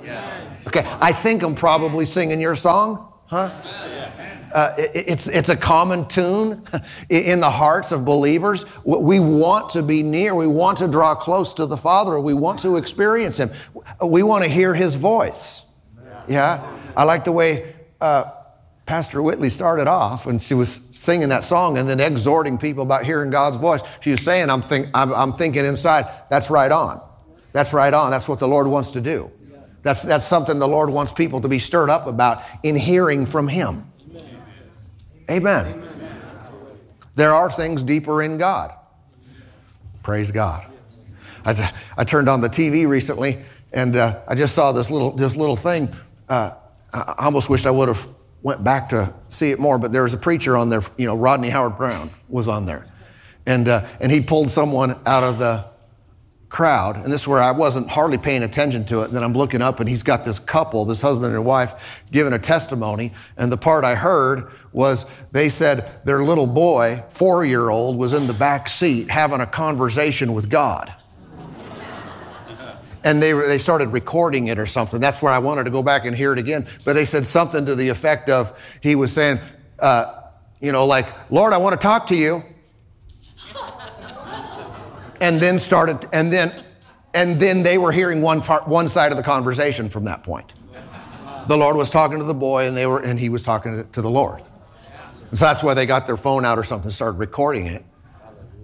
Okay, 0.68 0.86
I 1.02 1.14
think 1.14 1.44
I'm 1.44 1.56
probably 1.56 2.06
singing 2.06 2.40
your 2.40 2.56
song, 2.56 3.14
huh? 3.28 3.52
Uh, 4.54 4.72
it, 4.78 5.06
it's, 5.08 5.28
it's 5.28 5.50
a 5.50 5.58
common 5.58 6.08
tune 6.08 6.64
in 7.10 7.40
the 7.40 7.50
hearts 7.50 7.92
of 7.92 8.06
believers. 8.06 8.66
We 8.86 9.20
want 9.20 9.72
to 9.72 9.82
be 9.82 10.04
near. 10.04 10.36
We 10.36 10.48
want 10.48 10.78
to 10.80 10.88
draw 10.88 11.16
close 11.16 11.56
to 11.56 11.66
the 11.66 11.78
Father. 11.78 12.20
We 12.20 12.34
want 12.34 12.60
to 12.60 12.78
experience 12.78 13.40
Him. 13.40 13.50
We 14.06 14.22
want 14.22 14.44
to 14.44 14.50
hear 14.50 14.76
His 14.76 14.96
voice. 14.96 15.76
Yeah? 16.28 16.78
I 16.96 17.04
like 17.04 17.24
the 17.24 17.32
way 17.32 17.74
uh, 18.00 18.32
Pastor 18.86 19.22
Whitley 19.24 19.50
started 19.50 19.88
off 19.88 20.26
when 20.26 20.38
she 20.38 20.54
was 20.54 20.72
singing 20.72 21.30
that 21.30 21.44
song 21.44 21.78
and 21.78 21.90
then 21.90 22.00
exhorting 22.00 22.58
people 22.58 22.84
about 22.84 23.06
hearing 23.06 23.32
God's 23.32 23.58
voice. 23.58 23.82
She 24.02 24.12
was 24.12 24.22
saying, 24.22 24.50
I'm, 24.50 24.62
think, 24.62 24.88
I'm, 24.94 25.14
I'm 25.14 25.34
thinking 25.34 25.66
inside, 25.66 26.06
that's 26.30 26.52
right 26.52 26.72
on. 26.72 27.02
That's 27.54 27.74
right 27.74 27.94
on. 27.94 28.12
That's 28.12 28.28
what 28.28 28.40
the 28.40 28.48
Lord 28.48 28.68
wants 28.68 28.92
to 28.92 29.02
do. 29.02 29.32
That's, 29.84 30.02
that's 30.02 30.26
something 30.26 30.60
the 30.60 30.68
Lord 30.68 30.90
wants 30.90 31.12
people 31.12 31.42
to 31.42 31.48
be 31.48 31.60
stirred 31.60 31.90
up 31.90 32.08
about 32.08 32.42
in 32.64 32.76
hearing 32.76 33.26
from 33.26 33.48
Him. 33.48 33.92
Amen. 35.30 35.68
Amen. 35.68 35.90
There 37.16 37.32
are 37.32 37.50
things 37.50 37.84
deeper 37.84 38.22
in 38.22 38.38
God. 38.38 38.74
Praise 40.02 40.32
God. 40.32 40.66
I, 41.46 41.72
I 41.98 42.04
turned 42.04 42.28
on 42.30 42.42
the 42.42 42.48
TV 42.48 42.88
recently 42.88 43.38
and 43.72 43.96
uh, 43.96 44.22
I 44.28 44.36
just 44.36 44.56
saw 44.56 44.72
this 44.72 44.90
little, 44.90 45.12
this 45.12 45.36
little 45.36 45.56
thing. 45.56 45.94
Uh, 46.30 46.52
I 46.94 47.26
almost 47.26 47.50
wish 47.50 47.66
I 47.66 47.72
would 47.72 47.88
have 47.88 48.08
went 48.42 48.64
back 48.64 48.90
to 48.90 49.14
see 49.30 49.52
it 49.52 49.60
more, 49.60 49.78
but 49.78 49.92
there 49.92 50.04
was 50.04 50.14
a 50.14 50.18
preacher 50.18 50.56
on 50.56 50.70
there, 50.70 50.82
you 50.98 51.08
know, 51.08 51.18
Rodney 51.18 51.50
Howard 51.50 51.78
Browne 51.78 52.10
was 52.30 52.48
on 52.48 52.66
there. 52.66 52.86
And, 53.46 53.68
uh, 53.68 53.86
and 54.00 54.12
he 54.12 54.22
pulled 54.22 54.50
someone 54.50 54.92
out 55.06 55.24
of 55.24 55.40
the 55.40 55.66
crowd, 56.54 56.98
and 56.98 57.06
this 57.12 57.24
is 57.24 57.28
where 57.28 57.42
I 57.42 57.50
wasn't 57.50 57.90
hardly 57.90 58.20
paying 58.20 58.44
attention 58.44 58.86
to 58.86 59.02
it. 59.02 59.06
And 59.06 59.14
then 59.16 59.24
I'm 59.24 59.34
looking 59.34 59.62
up, 59.62 59.80
and 59.80 59.90
he's 59.90 60.04
got 60.04 60.24
this 60.24 60.38
couple, 60.38 60.86
this 60.86 61.02
husband 61.02 61.34
and 61.34 61.44
wife, 61.44 62.04
giving 62.12 62.32
a 62.32 62.38
testimony. 62.38 63.12
And 63.36 63.52
the 63.52 63.58
part 63.58 63.84
I 63.84 63.96
heard 63.96 64.52
was 64.72 65.12
they 65.32 65.50
said 65.50 66.00
their 66.06 66.24
little 66.24 66.46
boy, 66.46 67.04
four 67.10 67.44
year 67.44 67.72
old, 67.72 67.98
was 67.98 68.14
in 68.14 68.28
the 68.28 68.36
back 68.36 68.70
seat 68.70 69.10
having 69.10 69.42
a 69.42 69.48
conversation 69.48 70.36
with 70.36 70.48
God. 70.48 70.94
and 73.04 73.22
they, 73.22 73.32
they 73.32 73.58
started 73.58 73.88
recording 73.88 74.46
it 74.46 74.60
or 74.60 74.68
something. 74.68 75.02
That's 75.02 75.24
where 75.24 75.34
I 75.34 75.40
wanted 75.40 75.64
to 75.64 75.72
go 75.72 75.82
back 75.82 76.06
and 76.06 76.16
hear 76.16 76.34
it 76.34 76.40
again. 76.40 76.68
But 76.86 76.94
they 76.94 77.06
said 77.06 77.26
something 77.26 77.66
to 77.66 77.74
the 77.74 77.90
effect 77.90 78.30
of, 78.30 78.58
he 78.80 78.94
was 78.94 79.12
saying, 79.12 79.40
uh, 79.80 80.22
you 80.62 80.72
know, 80.72 80.86
like, 80.86 81.32
Lord, 81.32 81.52
I 81.52 81.58
want 81.58 81.82
to 81.82 81.84
talk 81.84 82.08
to 82.08 82.16
you 82.16 82.44
and 85.22 85.42
then 85.42 85.58
started, 85.60 86.08
and 86.12 86.32
then, 86.32 86.52
and 87.14 87.40
then 87.40 87.64
they 87.64 87.78
were 87.78 87.92
hearing 87.92 88.22
one, 88.22 88.42
part, 88.42 88.68
one 88.68 88.88
side 88.90 89.12
of 89.12 89.18
the 89.18 89.24
conversation 89.24 89.90
from 89.90 90.06
that 90.06 90.24
point. 90.24 90.54
The 91.48 91.58
Lord 91.58 91.76
was 91.76 91.90
talking 91.90 92.20
to 92.20 92.24
the 92.24 92.34
boy, 92.34 92.68
and 92.68 92.76
they 92.76 92.88
were, 92.88 93.00
and 93.00 93.20
he 93.20 93.30
was 93.30 93.44
talking 93.44 93.88
to 93.92 94.02
the 94.02 94.10
Lord. 94.10 94.42
And 95.30 95.38
so 95.38 95.46
that's 95.46 95.64
why 95.64 95.74
they 95.74 95.86
got 95.86 96.08
their 96.08 96.18
phone 96.18 96.46
out 96.46 96.58
or 96.58 96.64
something, 96.64 96.86
and 96.86 96.94
started 96.94 97.18
recording 97.18 97.68
it. 97.68 97.84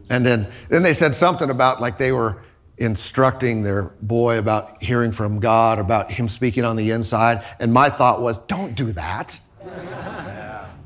And 0.10 0.26
then, 0.26 0.48
then 0.70 0.82
they 0.82 0.94
said 0.94 1.14
something 1.14 1.50
about 1.50 1.82
like 1.82 1.98
they 1.98 2.12
were 2.12 2.42
instructing 2.78 3.62
their 3.64 3.94
boy 4.02 4.40
about 4.40 4.82
hearing 4.82 5.12
from 5.12 5.40
God, 5.40 5.80
about 5.80 6.10
him 6.10 6.30
speaking 6.30 6.64
on 6.64 6.78
the 6.78 6.92
inside. 6.92 7.44
And 7.60 7.74
my 7.74 7.90
thought 7.90 8.22
was, 8.22 8.38
don't 8.46 8.74
do 8.76 8.92
that. 8.94 9.40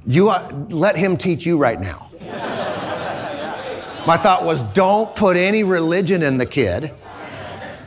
You 0.05 0.29
uh, 0.29 0.65
let 0.69 0.97
him 0.97 1.15
teach 1.15 1.45
you 1.45 1.57
right 1.57 1.79
now. 1.79 2.09
My 4.05 4.17
thought 4.17 4.43
was 4.43 4.61
don't 4.73 5.15
put 5.15 5.37
any 5.37 5.63
religion 5.63 6.23
in 6.23 6.37
the 6.37 6.45
kid 6.45 6.91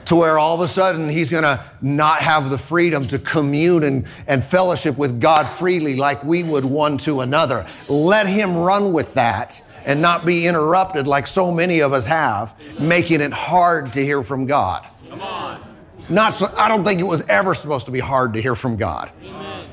to 0.06 0.16
where 0.16 0.38
all 0.38 0.54
of 0.54 0.60
a 0.62 0.68
sudden 0.68 1.10
he's 1.10 1.28
going 1.28 1.42
to 1.42 1.62
not 1.82 2.20
have 2.20 2.48
the 2.48 2.56
freedom 2.56 3.06
to 3.08 3.18
commune 3.18 3.82
and, 3.82 4.06
and 4.26 4.42
fellowship 4.42 4.96
with 4.96 5.20
God 5.20 5.46
freely 5.46 5.94
like 5.94 6.24
we 6.24 6.42
would 6.42 6.64
one 6.64 6.96
to 6.98 7.20
another. 7.20 7.66
Let 7.88 8.26
him 8.26 8.56
run 8.56 8.92
with 8.92 9.12
that 9.14 9.60
and 9.84 10.00
not 10.00 10.24
be 10.24 10.46
interrupted 10.46 11.06
like 11.06 11.26
so 11.26 11.52
many 11.52 11.80
of 11.80 11.92
us 11.92 12.06
have, 12.06 12.54
making 12.80 13.20
it 13.20 13.32
hard 13.32 13.92
to 13.92 14.02
hear 14.02 14.22
from 14.22 14.46
God. 14.46 14.86
Come 15.10 15.20
on. 15.20 15.62
Not 16.08 16.34
so, 16.34 16.52
I 16.56 16.68
don't 16.68 16.84
think 16.84 17.00
it 17.00 17.04
was 17.04 17.22
ever 17.28 17.52
supposed 17.52 17.86
to 17.86 17.92
be 17.92 18.00
hard 18.00 18.32
to 18.34 18.40
hear 18.40 18.54
from 18.54 18.76
God. 18.76 19.10
Amen. 19.22 19.68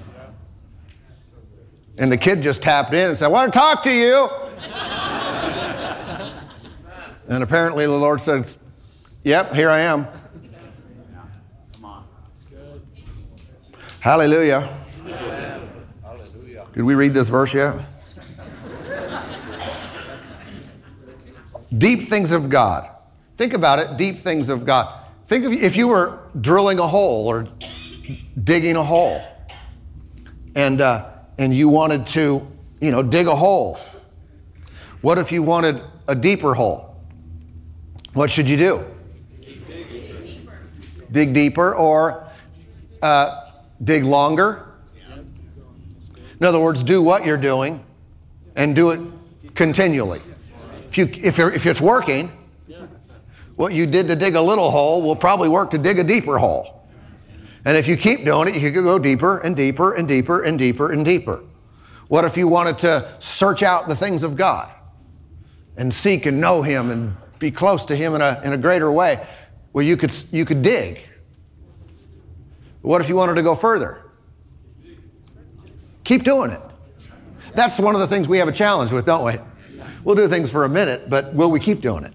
And 1.98 2.12
the 2.12 2.18
kid 2.18 2.42
just 2.42 2.64
tapped 2.64 2.94
in 2.94 3.10
and 3.10 3.18
said, 3.18 3.26
I 3.26 3.30
want 3.30 3.54
to 3.54 3.58
talk 3.58 3.84
to 3.84 3.92
you. 3.92 4.28
And 7.28 7.44
apparently 7.44 7.86
the 7.86 7.92
Lord 7.92 8.20
said, 8.20 8.50
Yep, 9.24 9.54
here 9.54 9.70
I 9.70 9.80
am. 9.80 10.08
Hallelujah. 14.00 14.70
Hallelujah. 16.04 16.68
Did 16.74 16.84
we 16.84 16.96
read 16.96 17.14
this 17.14 17.30
verse 17.30 17.54
yet? 17.54 17.76
deep 21.78 22.02
things 22.08 22.32
of 22.32 22.50
God. 22.50 22.90
Think 23.36 23.54
about 23.54 23.80
it, 23.80 23.98
deep 23.98 24.20
things 24.20 24.50
of 24.50 24.66
God. 24.66 24.94
Think 25.26 25.46
of 25.46 25.54
if 25.54 25.76
you 25.76 25.88
were 25.88 26.20
drilling 26.40 26.80
a 26.80 26.88
hole 26.88 27.28
or 27.28 27.48
digging 28.44 28.76
a 28.76 28.84
hole, 28.84 29.22
and 30.56 30.82
uh, 30.82 31.10
and 31.38 31.54
you 31.54 31.70
wanted 31.70 32.06
to, 32.08 32.46
you 32.80 32.92
know, 32.92 33.02
dig 33.02 33.28
a 33.28 33.36
hole. 33.36 33.80
What 35.02 35.18
if 35.18 35.32
you 35.32 35.42
wanted 35.42 35.82
a 36.08 36.16
deeper 36.16 36.54
hole? 36.54 36.93
What 38.14 38.30
should 38.30 38.50
you 38.50 38.58
do? 38.58 38.86
Dig 41.12 41.34
deeper, 41.34 41.76
or 41.76 42.28
uh, 43.02 43.52
dig 43.84 44.04
longer. 44.04 44.68
In 46.40 46.46
other 46.46 46.60
words, 46.60 46.84
do 46.84 47.02
what 47.02 47.26
you're 47.26 47.38
doing 47.38 47.86
and 48.56 48.76
do 48.76 48.90
it 48.92 49.00
continually. 49.56 50.22
If, 50.90 50.98
you, 50.98 51.06
if, 51.06 51.40
if 51.40 51.66
it's 51.66 51.82
working, 51.82 52.32
what 53.56 53.74
you 53.74 53.86
did 53.86 54.08
to 54.08 54.16
dig 54.16 54.36
a 54.36 54.42
little 54.42 54.72
hole 54.72 55.02
will 55.02 55.16
probably 55.16 55.50
work 55.50 55.72
to 55.72 55.78
dig 55.78 56.00
a 56.00 56.04
deeper 56.04 56.38
hole. 56.38 56.88
And 57.66 57.78
if 57.78 57.88
you 57.88 57.96
keep 57.96 58.26
doing 58.26 58.50
it, 58.50 58.62
you 58.62 58.72
could 58.72 58.84
go 58.84 59.00
deeper 59.00 59.40
and 59.40 59.56
deeper 59.56 59.94
and 59.94 60.08
deeper 60.08 60.44
and 60.44 60.60
deeper 60.60 60.92
and 60.92 61.06
deeper. 61.06 61.44
What 62.08 62.26
if 62.26 62.36
you 62.36 62.48
wanted 62.48 62.80
to 62.80 63.16
search 63.20 63.64
out 63.64 63.88
the 63.88 63.96
things 63.96 64.24
of 64.24 64.36
God 64.36 64.72
and 65.78 65.94
seek 65.94 66.26
and 66.26 66.42
know 66.42 66.62
Him 66.62 66.92
and 66.92 67.16
be 67.44 67.52
close 67.52 67.86
to 67.88 67.96
Him 67.96 68.16
in 68.16 68.22
a, 68.22 68.42
in 68.44 68.54
a 68.54 68.58
greater 68.58 68.92
way, 68.92 69.28
well, 69.74 69.86
you 69.86 69.98
could, 69.98 70.14
you 70.32 70.46
could 70.46 70.62
dig. 70.62 71.06
What 72.82 73.02
if 73.02 73.10
you 73.10 73.16
wanted 73.16 73.36
to 73.36 73.44
go 73.44 73.54
further? 73.54 74.02
Keep 76.04 76.24
doing 76.24 76.52
it. 76.52 76.62
That's 77.54 77.80
one 77.80 77.94
of 77.94 78.02
the 78.02 78.08
things 78.08 78.28
we 78.28 78.40
have 78.40 78.48
a 78.48 78.54
challenge 78.54 78.92
with, 78.92 79.06
don't 79.06 79.26
we? 79.26 79.34
We'll 80.04 80.16
do 80.16 80.28
things 80.28 80.50
for 80.50 80.64
a 80.64 80.70
minute, 80.70 81.10
but 81.10 81.34
will 81.34 81.52
we 81.52 81.60
keep 81.60 81.82
doing 81.82 82.04
it? 82.04 82.14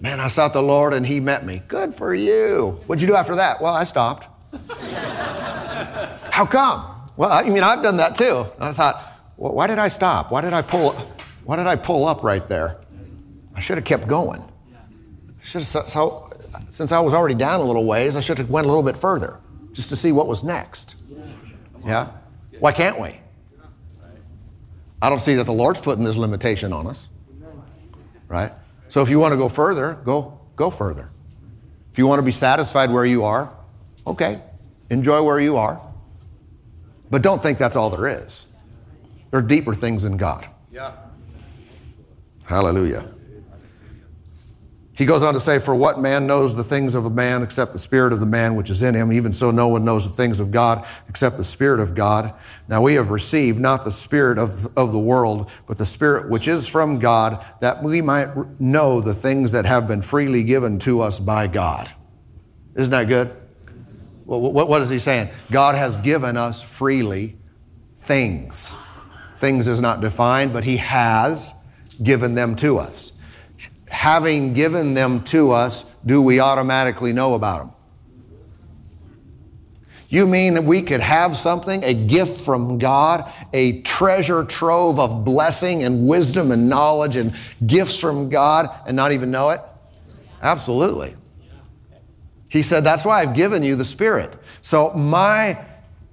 Man, 0.00 0.20
I 0.20 0.28
sought 0.28 0.52
the 0.52 0.62
Lord 0.62 0.94
and 0.94 1.04
He 1.06 1.20
met 1.20 1.44
me. 1.44 1.62
Good 1.66 1.92
for 1.92 2.14
you. 2.14 2.78
What'd 2.86 3.02
you 3.02 3.08
do 3.08 3.14
after 3.14 3.34
that? 3.36 3.60
Well, 3.60 3.74
I 3.74 3.84
stopped. 3.84 4.28
How 6.30 6.46
come? 6.46 7.10
Well, 7.16 7.32
I 7.32 7.42
mean, 7.42 7.64
I've 7.64 7.82
done 7.82 7.96
that 7.96 8.14
too. 8.14 8.46
I 8.60 8.72
thought, 8.72 9.02
well, 9.36 9.52
why 9.52 9.66
did 9.66 9.78
I 9.78 9.88
stop? 9.88 10.30
Why 10.30 10.40
did 10.40 10.52
I 10.52 10.62
pull? 10.62 10.92
Why 11.44 11.56
did 11.56 11.66
I 11.66 11.76
pull 11.76 12.06
up 12.06 12.22
right 12.22 12.46
there? 12.48 12.78
I 13.58 13.60
should 13.60 13.76
have 13.76 13.84
kept 13.84 14.06
going. 14.06 14.40
Should 15.42 15.62
have, 15.62 15.66
so, 15.66 16.30
since 16.70 16.92
I 16.92 17.00
was 17.00 17.12
already 17.12 17.34
down 17.34 17.58
a 17.58 17.64
little 17.64 17.84
ways, 17.84 18.16
I 18.16 18.20
should 18.20 18.38
have 18.38 18.50
went 18.50 18.66
a 18.66 18.68
little 18.68 18.84
bit 18.84 18.96
further 18.96 19.40
just 19.72 19.88
to 19.88 19.96
see 19.96 20.12
what 20.12 20.28
was 20.28 20.44
next. 20.44 21.02
Yeah. 21.84 22.08
Why 22.60 22.70
can't 22.70 23.00
we? 23.00 23.18
I 25.02 25.10
don't 25.10 25.20
see 25.20 25.34
that 25.34 25.44
the 25.44 25.52
Lord's 25.52 25.80
putting 25.80 26.04
this 26.04 26.16
limitation 26.16 26.72
on 26.72 26.86
us. 26.86 27.08
Right? 28.28 28.52
So 28.86 29.02
if 29.02 29.10
you 29.10 29.18
want 29.18 29.32
to 29.32 29.36
go 29.36 29.48
further, 29.48 29.94
go 30.04 30.38
go 30.54 30.70
further. 30.70 31.10
If 31.90 31.98
you 31.98 32.06
want 32.06 32.20
to 32.20 32.24
be 32.24 32.30
satisfied 32.30 32.92
where 32.92 33.06
you 33.06 33.24
are, 33.24 33.52
okay, 34.06 34.40
enjoy 34.88 35.24
where 35.24 35.40
you 35.40 35.56
are. 35.56 35.80
But 37.10 37.22
don't 37.22 37.42
think 37.42 37.58
that's 37.58 37.74
all 37.74 37.90
there 37.90 38.06
is. 38.06 38.54
There 39.32 39.40
are 39.40 39.42
deeper 39.42 39.74
things 39.74 40.04
in 40.04 40.16
God. 40.16 40.46
Yeah. 40.70 40.92
Hallelujah. 42.46 43.17
He 44.98 45.04
goes 45.04 45.22
on 45.22 45.32
to 45.34 45.40
say, 45.40 45.60
For 45.60 45.76
what 45.76 46.00
man 46.00 46.26
knows 46.26 46.56
the 46.56 46.64
things 46.64 46.96
of 46.96 47.04
a 47.04 47.10
man 47.10 47.44
except 47.44 47.72
the 47.72 47.78
spirit 47.78 48.12
of 48.12 48.18
the 48.18 48.26
man 48.26 48.56
which 48.56 48.68
is 48.68 48.82
in 48.82 48.96
him? 48.96 49.12
Even 49.12 49.32
so, 49.32 49.52
no 49.52 49.68
one 49.68 49.84
knows 49.84 50.08
the 50.08 50.16
things 50.16 50.40
of 50.40 50.50
God 50.50 50.84
except 51.08 51.36
the 51.36 51.44
spirit 51.44 51.78
of 51.78 51.94
God. 51.94 52.34
Now 52.66 52.82
we 52.82 52.94
have 52.94 53.10
received 53.10 53.60
not 53.60 53.84
the 53.84 53.92
spirit 53.92 54.40
of, 54.40 54.66
of 54.76 54.90
the 54.90 54.98
world, 54.98 55.52
but 55.68 55.78
the 55.78 55.86
spirit 55.86 56.28
which 56.28 56.48
is 56.48 56.66
from 56.66 56.98
God, 56.98 57.46
that 57.60 57.80
we 57.80 58.02
might 58.02 58.26
know 58.60 59.00
the 59.00 59.14
things 59.14 59.52
that 59.52 59.66
have 59.66 59.86
been 59.86 60.02
freely 60.02 60.42
given 60.42 60.80
to 60.80 61.00
us 61.00 61.20
by 61.20 61.46
God. 61.46 61.88
Isn't 62.74 62.90
that 62.90 63.06
good? 63.06 63.30
What, 64.24 64.68
what 64.68 64.82
is 64.82 64.90
he 64.90 64.98
saying? 64.98 65.30
God 65.52 65.76
has 65.76 65.96
given 65.96 66.36
us 66.36 66.60
freely 66.60 67.36
things. 67.98 68.74
Things 69.36 69.68
is 69.68 69.80
not 69.80 70.00
defined, 70.00 70.52
but 70.52 70.64
he 70.64 70.78
has 70.78 71.70
given 72.02 72.34
them 72.34 72.56
to 72.56 72.78
us 72.78 73.17
having 73.90 74.52
given 74.54 74.94
them 74.94 75.22
to 75.24 75.52
us, 75.52 75.94
do 76.00 76.22
we 76.22 76.40
automatically 76.40 77.12
know 77.12 77.34
about 77.34 77.58
them? 77.58 77.72
You 80.08 80.26
mean 80.26 80.54
that 80.54 80.64
we 80.64 80.80
could 80.80 81.00
have 81.00 81.36
something, 81.36 81.84
a 81.84 81.92
gift 81.92 82.40
from 82.42 82.78
God, 82.78 83.30
a 83.52 83.82
treasure 83.82 84.42
trove 84.44 84.98
of 84.98 85.24
blessing 85.24 85.84
and 85.84 86.08
wisdom 86.08 86.50
and 86.50 86.68
knowledge 86.68 87.16
and 87.16 87.36
gifts 87.66 88.00
from 88.00 88.30
God 88.30 88.66
and 88.86 88.96
not 88.96 89.12
even 89.12 89.30
know 89.30 89.50
it? 89.50 89.60
Absolutely. 90.40 91.14
He 92.48 92.62
said, 92.62 92.84
That's 92.84 93.04
why 93.04 93.20
I've 93.20 93.34
given 93.34 93.62
you 93.62 93.76
the 93.76 93.84
Spirit. 93.84 94.32
So, 94.62 94.90
my 94.94 95.62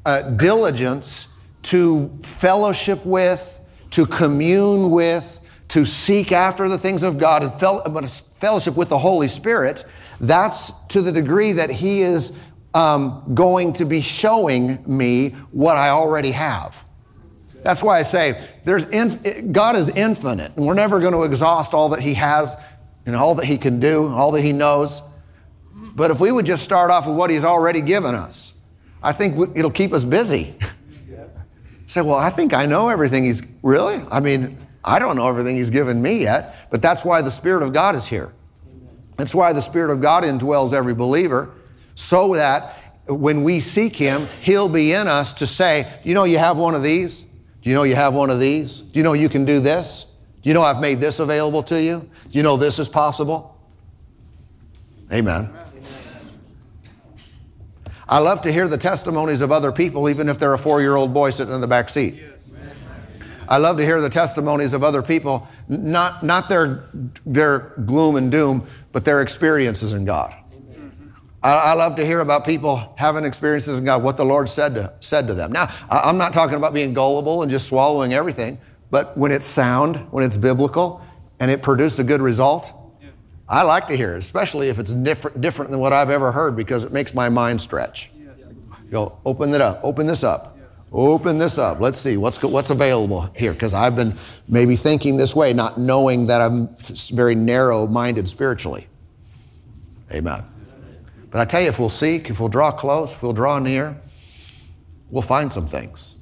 uh, 0.05 0.21
diligence 0.31 1.37
to 1.63 2.09
fellowship 2.21 3.03
with, 3.05 3.59
to 3.91 4.05
commune 4.05 4.91
with, 4.91 5.34
to 5.75 5.83
seek 5.83 6.31
after 6.31 6.69
the 6.69 6.77
things 6.77 7.03
of 7.03 7.17
God 7.17 7.43
and 7.43 8.09
fellowship 8.09 8.77
with 8.77 8.87
the 8.87 8.97
Holy 8.97 9.27
Spirit, 9.27 9.83
that's 10.21 10.71
to 10.85 11.01
the 11.01 11.11
degree 11.11 11.51
that 11.51 11.69
He 11.69 11.99
is 11.99 12.49
um, 12.73 13.21
going 13.33 13.73
to 13.73 13.83
be 13.83 13.99
showing 13.99 14.81
me 14.87 15.31
what 15.51 15.75
I 15.75 15.89
already 15.89 16.31
have. 16.31 16.81
That's 17.61 17.83
why 17.83 17.99
I 17.99 18.03
say 18.03 18.41
there's 18.63 18.87
in, 18.87 19.51
God 19.51 19.75
is 19.75 19.89
infinite, 19.89 20.55
and 20.55 20.65
we're 20.65 20.75
never 20.75 21.01
going 21.01 21.11
to 21.11 21.23
exhaust 21.23 21.73
all 21.73 21.89
that 21.89 21.99
He 21.99 22.13
has 22.13 22.55
and 23.05 23.13
all 23.13 23.35
that 23.35 23.45
He 23.45 23.57
can 23.57 23.81
do, 23.81 24.07
all 24.07 24.31
that 24.31 24.43
He 24.43 24.53
knows. 24.53 25.01
But 25.93 26.09
if 26.09 26.21
we 26.21 26.31
would 26.31 26.45
just 26.45 26.63
start 26.63 26.89
off 26.89 27.05
with 27.05 27.17
what 27.17 27.29
He's 27.29 27.43
already 27.43 27.81
given 27.81 28.15
us, 28.15 28.65
I 29.03 29.11
think 29.11 29.57
it'll 29.57 29.71
keep 29.71 29.91
us 29.91 30.05
busy. 30.05 30.55
Say, 31.85 32.01
well, 32.01 32.15
I 32.15 32.29
think 32.29 32.53
I 32.53 32.65
know 32.65 32.87
everything 32.87 33.25
He's 33.25 33.45
really. 33.61 34.01
I 34.09 34.21
mean, 34.21 34.64
I 34.87 34.99
don't 34.99 35.15
know 35.15 35.27
everything 35.27 35.57
He's 35.57 35.71
given 35.71 35.99
me 35.99 36.21
yet, 36.21 36.69
but 36.69 36.81
that's 36.81 37.03
why 37.03 37.23
the 37.23 37.31
Spirit 37.31 37.63
of 37.63 37.73
God 37.73 37.95
is 37.95 38.05
here. 38.05 38.31
That's 39.17 39.33
why 39.33 39.51
the 39.51 39.61
Spirit 39.61 39.91
of 39.91 39.99
God 39.99 40.23
indwells 40.23 40.73
every 40.73 40.93
believer, 40.93 41.53
so 41.95 42.35
that 42.35 42.77
when 43.07 43.43
we 43.43 43.59
seek 43.59 43.95
Him, 43.95 44.27
He'll 44.41 44.69
be 44.69 44.91
in 44.91 45.07
us 45.07 45.33
to 45.33 45.47
say, 45.47 45.91
You 46.03 46.13
know, 46.13 46.23
you 46.23 46.37
have 46.37 46.59
one 46.59 46.75
of 46.75 46.83
these? 46.83 47.23
Do 47.61 47.71
you 47.71 47.75
know 47.75 47.83
you 47.83 47.95
have 47.95 48.13
one 48.13 48.29
of 48.29 48.39
these? 48.39 48.79
Do 48.79 48.99
you 48.99 49.03
know 49.03 49.13
you 49.13 49.27
can 49.27 49.43
do 49.43 49.59
this? 49.59 50.15
Do 50.43 50.49
you 50.49 50.53
know 50.53 50.61
I've 50.61 50.79
made 50.79 50.99
this 50.99 51.19
available 51.19 51.63
to 51.63 51.81
you? 51.81 52.07
Do 52.29 52.37
you 52.37 52.43
know 52.43 52.57
this 52.57 52.77
is 52.77 52.87
possible? 52.87 53.59
Amen. 55.11 55.51
I 58.07 58.19
love 58.19 58.43
to 58.43 58.51
hear 58.51 58.67
the 58.67 58.77
testimonies 58.77 59.41
of 59.41 59.51
other 59.51 59.71
people, 59.71 60.09
even 60.09 60.29
if 60.29 60.37
they're 60.37 60.53
a 60.53 60.59
four 60.59 60.79
year 60.81 60.95
old 60.95 61.11
boy 61.11 61.31
sitting 61.31 61.55
in 61.55 61.61
the 61.61 61.67
back 61.67 61.89
seat. 61.89 62.21
I 63.47 63.57
love 63.57 63.77
to 63.77 63.85
hear 63.85 64.01
the 64.01 64.09
testimonies 64.09 64.73
of 64.73 64.83
other 64.83 65.01
people, 65.01 65.47
not, 65.67 66.23
not 66.23 66.49
their, 66.49 66.85
their 67.25 67.73
gloom 67.85 68.15
and 68.15 68.31
doom, 68.31 68.67
but 68.91 69.05
their 69.05 69.21
experiences 69.21 69.93
in 69.93 70.05
God. 70.05 70.33
I, 71.43 71.53
I 71.53 71.73
love 71.73 71.95
to 71.97 72.05
hear 72.05 72.21
about 72.21 72.45
people 72.45 72.95
having 72.97 73.23
experiences 73.23 73.77
in 73.77 73.85
God, 73.85 74.01
what 74.01 74.17
the 74.17 74.25
Lord 74.25 74.49
said 74.49 74.73
to, 74.75 74.93
said 74.99 75.27
to 75.27 75.33
them. 75.33 75.51
Now, 75.51 75.71
I'm 75.89 76.17
not 76.17 76.33
talking 76.33 76.55
about 76.55 76.73
being 76.73 76.93
gullible 76.93 77.43
and 77.43 77.51
just 77.51 77.67
swallowing 77.67 78.13
everything, 78.13 78.57
but 78.89 79.17
when 79.17 79.31
it's 79.31 79.45
sound, 79.45 79.97
when 80.11 80.23
it's 80.23 80.37
biblical, 80.37 81.03
and 81.39 81.51
it 81.51 81.61
produced 81.61 81.99
a 81.99 82.03
good 82.03 82.21
result, 82.21 82.71
I 83.47 83.61
like 83.61 83.87
to 83.87 83.97
hear 83.97 84.15
it, 84.15 84.19
especially 84.19 84.69
if 84.69 84.79
it's 84.79 84.91
different, 84.91 85.39
different 85.39 85.69
than 85.69 85.79
what 85.79 85.93
I've 85.93 86.09
ever 86.09 86.31
heard 86.31 86.55
because 86.55 86.83
it 86.83 86.91
makes 86.91 87.13
my 87.13 87.29
mind 87.29 87.61
stretch. 87.61 88.09
Go, 88.89 89.19
open 89.25 89.53
it 89.53 89.61
up, 89.61 89.79
open 89.83 90.07
this 90.07 90.23
up. 90.23 90.54
Open 90.95 91.37
this 91.37 91.57
up. 91.57 91.81
Let's 91.81 91.97
see 91.97 92.15
what's, 92.15 92.41
what's 92.41 92.69
available 92.69 93.29
here 93.35 93.51
because 93.51 93.73
I've 93.73 93.97
been 93.97 94.13
maybe 94.47 94.77
thinking 94.77 95.17
this 95.17 95.35
way, 95.35 95.51
not 95.51 95.77
knowing 95.77 96.27
that 96.27 96.39
I'm 96.39 96.73
very 97.11 97.35
narrow 97.35 97.85
minded 97.85 98.29
spiritually. 98.29 98.87
Amen. 100.13 100.41
But 101.31 101.41
I 101.41 101.45
tell 101.45 101.59
you, 101.59 101.67
if 101.67 101.79
we'll 101.79 101.89
seek, 101.89 102.29
if 102.29 102.39
we'll 102.39 102.47
draw 102.47 102.71
close, 102.71 103.13
if 103.13 103.21
we'll 103.21 103.33
draw 103.33 103.59
near, 103.59 103.97
we'll 105.09 105.21
find 105.21 105.51
some 105.51 105.67
things. 105.67 106.15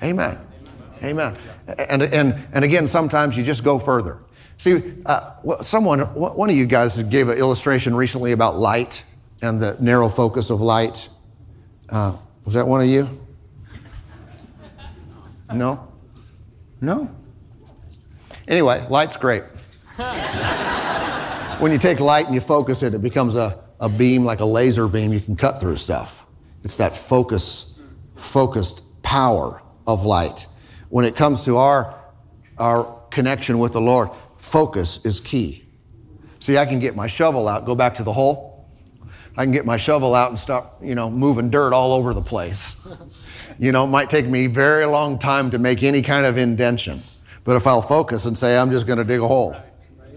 Amen. 0.00 0.38
Amen. 1.02 1.36
And, 1.66 2.02
and, 2.02 2.46
and 2.52 2.64
again, 2.64 2.86
sometimes 2.86 3.36
you 3.36 3.42
just 3.42 3.64
go 3.64 3.76
further. 3.76 4.20
See, 4.56 5.02
uh, 5.04 5.32
someone, 5.62 5.98
one 6.14 6.48
of 6.48 6.54
you 6.54 6.66
guys 6.66 7.02
gave 7.08 7.28
an 7.28 7.38
illustration 7.38 7.92
recently 7.92 8.30
about 8.30 8.54
light 8.54 9.02
and 9.42 9.60
the 9.60 9.76
narrow 9.80 10.08
focus 10.08 10.50
of 10.50 10.60
light. 10.60 11.08
Uh, 11.88 12.16
was 12.44 12.54
that 12.54 12.68
one 12.68 12.80
of 12.82 12.86
you? 12.86 13.25
No? 15.52 15.92
No? 16.80 17.14
Anyway, 18.48 18.86
light's 18.88 19.16
great. 19.16 19.42
when 21.58 21.72
you 21.72 21.78
take 21.78 22.00
light 22.00 22.26
and 22.26 22.34
you 22.34 22.40
focus 22.40 22.82
it, 22.82 22.94
it 22.94 23.02
becomes 23.02 23.36
a, 23.36 23.64
a 23.80 23.88
beam 23.88 24.24
like 24.24 24.40
a 24.40 24.44
laser 24.44 24.88
beam 24.88 25.12
you 25.12 25.20
can 25.20 25.36
cut 25.36 25.60
through 25.60 25.76
stuff. 25.76 26.26
It's 26.64 26.76
that 26.78 26.96
focus, 26.96 27.80
focused 28.16 29.02
power 29.02 29.62
of 29.86 30.04
light. 30.04 30.46
When 30.88 31.04
it 31.04 31.16
comes 31.16 31.44
to 31.44 31.56
our, 31.56 31.98
our 32.58 33.02
connection 33.10 33.58
with 33.58 33.72
the 33.72 33.80
Lord, 33.80 34.10
focus 34.36 35.04
is 35.04 35.20
key. 35.20 35.64
See, 36.38 36.58
I 36.58 36.66
can 36.66 36.78
get 36.78 36.94
my 36.94 37.06
shovel 37.06 37.48
out, 37.48 37.64
go 37.66 37.74
back 37.74 37.94
to 37.96 38.04
the 38.04 38.12
hole. 38.12 38.68
I 39.36 39.44
can 39.44 39.52
get 39.52 39.66
my 39.66 39.76
shovel 39.76 40.14
out 40.14 40.30
and 40.30 40.38
start, 40.38 40.66
you 40.80 40.94
know, 40.94 41.10
moving 41.10 41.50
dirt 41.50 41.72
all 41.72 41.92
over 41.92 42.14
the 42.14 42.22
place. 42.22 42.86
You 43.58 43.72
know, 43.72 43.84
it 43.84 43.88
might 43.88 44.10
take 44.10 44.26
me 44.26 44.46
very 44.46 44.84
long 44.84 45.18
time 45.18 45.50
to 45.50 45.58
make 45.58 45.82
any 45.82 46.02
kind 46.02 46.26
of 46.26 46.36
indention. 46.36 47.00
But 47.44 47.56
if 47.56 47.66
I'll 47.66 47.82
focus 47.82 48.26
and 48.26 48.36
say, 48.36 48.58
I'm 48.58 48.70
just 48.70 48.86
going 48.86 48.98
to 48.98 49.04
dig 49.04 49.20
a 49.20 49.28
hole, 49.28 49.56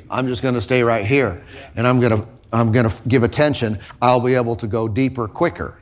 I'm 0.09 0.27
just 0.27 0.41
going 0.41 0.55
to 0.55 0.61
stay 0.61 0.83
right 0.83 1.05
here, 1.05 1.43
and 1.75 1.87
I'm 1.87 1.99
going 1.99 2.19
to, 2.19 2.27
I'm 2.51 2.71
going 2.71 2.89
to 2.89 3.07
give 3.07 3.23
attention, 3.23 3.79
I'll 4.01 4.19
be 4.19 4.33
able 4.33 4.55
to 4.57 4.67
go 4.67 4.87
deeper 4.87 5.27
quicker. 5.27 5.79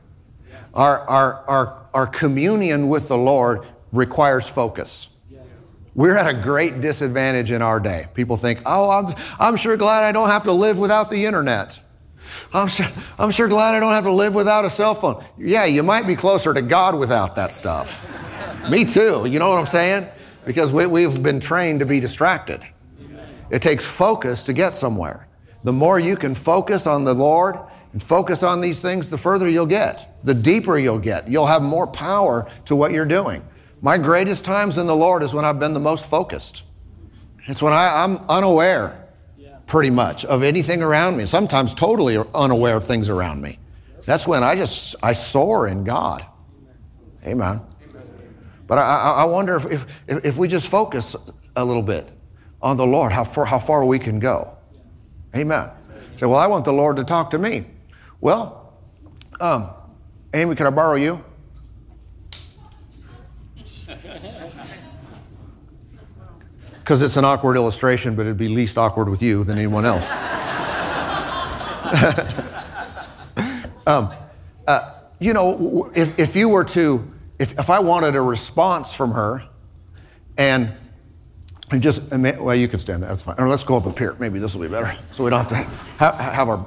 Our, 0.74 1.00
our, 1.10 1.44
our, 1.48 1.86
our 1.94 2.08
communion 2.08 2.90
with 2.90 3.08
the 3.08 3.18
Lord 3.18 3.62
requires 3.92 4.48
focus. 4.48 5.14
We're 5.96 6.16
at 6.16 6.28
a 6.28 6.34
great 6.34 6.80
disadvantage 6.80 7.50
in 7.50 7.64
our 7.64 7.80
day. 7.80 8.06
People 8.14 8.38
think, 8.38 8.62
oh, 8.68 8.92
I'm, 8.92 9.16
I'm 9.40 9.58
sure 9.58 9.76
glad 9.78 10.04
I 10.04 10.12
don't 10.12 10.30
have 10.30 10.44
to 10.44 10.52
live 10.52 10.78
without 10.78 11.10
the 11.10 11.26
internet. 11.26 11.80
I'm 12.54 12.68
sure, 12.68 12.88
I'm 13.18 13.32
sure 13.32 13.48
glad 13.48 13.76
I 13.76 13.80
don't 13.80 13.94
have 13.94 14.06
to 14.06 14.12
live 14.12 14.36
without 14.36 14.66
a 14.66 14.70
cell 14.70 14.96
phone. 14.96 15.24
Yeah, 15.38 15.66
you 15.66 15.84
might 15.84 16.08
be 16.08 16.16
closer 16.16 16.54
to 16.54 16.62
God 16.62 16.98
without 16.98 17.36
that 17.36 17.52
stuff. 17.52 18.06
Me 18.70 18.86
too. 18.86 19.26
You 19.28 19.40
know 19.40 19.50
what 19.50 19.60
I'm 19.60 19.68
saying? 19.68 20.08
Because 20.46 20.72
we, 20.72 20.86
we've 20.88 21.22
been 21.22 21.40
trained 21.40 21.80
to 21.82 21.86
be 21.86 22.00
distracted. 22.00 22.62
It 23.50 23.62
takes 23.62 23.86
focus 23.86 24.44
to 24.44 24.54
get 24.54 24.74
somewhere. 24.74 25.28
The 25.64 25.74
more 25.74 26.00
you 26.00 26.16
can 26.16 26.36
focus 26.36 26.88
on 26.88 27.04
the 27.04 27.14
Lord 27.14 27.56
and 27.94 28.04
focus 28.04 28.44
on 28.44 28.62
these 28.62 28.82
things, 28.82 29.10
the 29.10 29.18
further 29.18 29.50
you'll 29.50 29.66
get, 29.66 30.24
the 30.24 30.34
deeper 30.34 30.78
you'll 30.78 31.00
get. 31.00 31.28
You'll 31.28 31.48
have 31.48 31.62
more 31.62 31.88
power 31.88 32.50
to 32.66 32.76
what 32.76 32.92
you're 32.92 33.06
doing. 33.06 33.46
My 33.82 33.98
greatest 33.98 34.44
times 34.44 34.78
in 34.78 34.88
the 34.88 34.96
Lord 34.96 35.24
is 35.24 35.34
when 35.34 35.46
I've 35.46 35.60
been 35.60 35.74
the 35.74 35.80
most 35.80 36.06
focused. 36.06 36.64
It's 37.46 37.62
when 37.62 37.74
I, 37.74 38.04
I'm 38.04 38.18
unaware, 38.28 39.07
pretty 39.68 39.90
much, 39.90 40.26
of 40.26 40.42
anything 40.42 40.82
around 40.82 41.18
me. 41.18 41.26
Sometimes 41.26 41.76
totally 41.76 42.18
unaware 42.34 42.78
of 42.78 42.86
things 42.86 43.10
around 43.10 43.42
me. 43.42 43.60
That's 44.06 44.28
when 44.28 44.42
I 44.42 44.56
just 44.56 44.96
I 45.04 45.14
soar 45.14 45.68
in 45.68 45.84
God. 45.84 46.26
Amen. 47.26 47.62
But 48.66 48.78
I, 48.80 49.24
I 49.24 49.26
wonder 49.26 49.56
if, 49.56 49.66
if, 49.72 50.26
if 50.26 50.38
we 50.38 50.48
just 50.48 50.68
focus 50.68 51.16
a 51.56 51.64
little 51.64 51.84
bit 51.84 52.10
on 52.62 52.78
the 52.78 52.86
Lord, 52.86 53.12
how 53.12 53.24
far, 53.24 53.46
how 53.46 53.60
far 53.60 53.86
we 53.86 54.00
can 54.00 54.20
go. 54.20 54.58
Amen. 55.36 55.70
Say, 56.16 56.26
well, 56.26 56.40
I 56.40 56.48
want 56.48 56.66
the 56.66 56.74
Lord 56.74 56.98
to 56.98 57.04
talk 57.04 57.32
to 57.32 57.38
me. 57.38 57.66
Well, 58.20 58.74
um, 59.40 59.70
Amy, 60.34 60.56
can 60.56 60.68
I 60.68 60.72
borrow 60.72 60.96
you? 60.96 61.24
Because 66.88 67.02
it's 67.02 67.18
an 67.18 67.26
awkward 67.26 67.58
illustration, 67.58 68.16
but 68.16 68.22
it'd 68.22 68.38
be 68.38 68.48
least 68.48 68.78
awkward 68.78 69.10
with 69.10 69.22
you 69.22 69.44
than 69.44 69.58
anyone 69.58 69.84
else. 69.84 70.16
um, 73.86 74.14
uh, 74.66 74.94
you 75.20 75.34
know, 75.34 75.92
if, 75.94 76.18
if 76.18 76.34
you 76.34 76.48
were 76.48 76.64
to, 76.64 77.14
if, 77.40 77.60
if 77.60 77.70
I 77.70 77.80
wanted 77.80 78.16
a 78.16 78.22
response 78.22 78.96
from 78.96 79.12
her, 79.12 79.44
and 80.38 80.72
and 81.72 81.82
just, 81.82 82.10
well, 82.10 82.56
you 82.56 82.70
can 82.70 82.80
stand 82.80 83.04
there, 83.04 83.10
that's 83.10 83.24
fine. 83.24 83.36
Or 83.38 83.50
let's 83.50 83.66
go 83.66 83.76
up 83.76 83.86
up 83.86 84.00
here. 84.00 84.16
Maybe 84.18 84.40
this 84.40 84.56
will 84.56 84.62
be 84.62 84.70
better. 84.70 84.98
So 85.12 85.26
we 85.26 85.30
don't 85.30 85.40
have 85.40 85.50
to 85.50 85.56
have, 85.98 86.16
have 86.16 86.48
our 86.48 86.66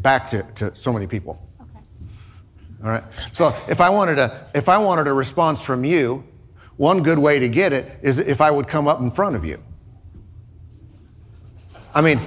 back 0.00 0.26
to, 0.30 0.42
to 0.56 0.74
so 0.74 0.92
many 0.92 1.06
people. 1.06 1.40
Okay. 1.60 1.70
All 2.82 2.90
right. 2.90 3.04
So 3.30 3.54
if 3.68 3.80
I 3.80 3.88
wanted 3.88 4.18
a, 4.18 4.48
if 4.52 4.68
I 4.68 4.78
wanted 4.78 5.06
a 5.06 5.12
response 5.12 5.62
from 5.62 5.84
you, 5.84 6.24
one 6.80 7.02
good 7.02 7.18
way 7.18 7.38
to 7.38 7.46
get 7.46 7.74
it 7.74 7.84
is 8.00 8.18
if 8.18 8.40
I 8.40 8.50
would 8.50 8.66
come 8.66 8.88
up 8.88 9.00
in 9.00 9.10
front 9.10 9.36
of 9.36 9.44
you. 9.44 9.62
I 11.94 12.00
mean, 12.00 12.18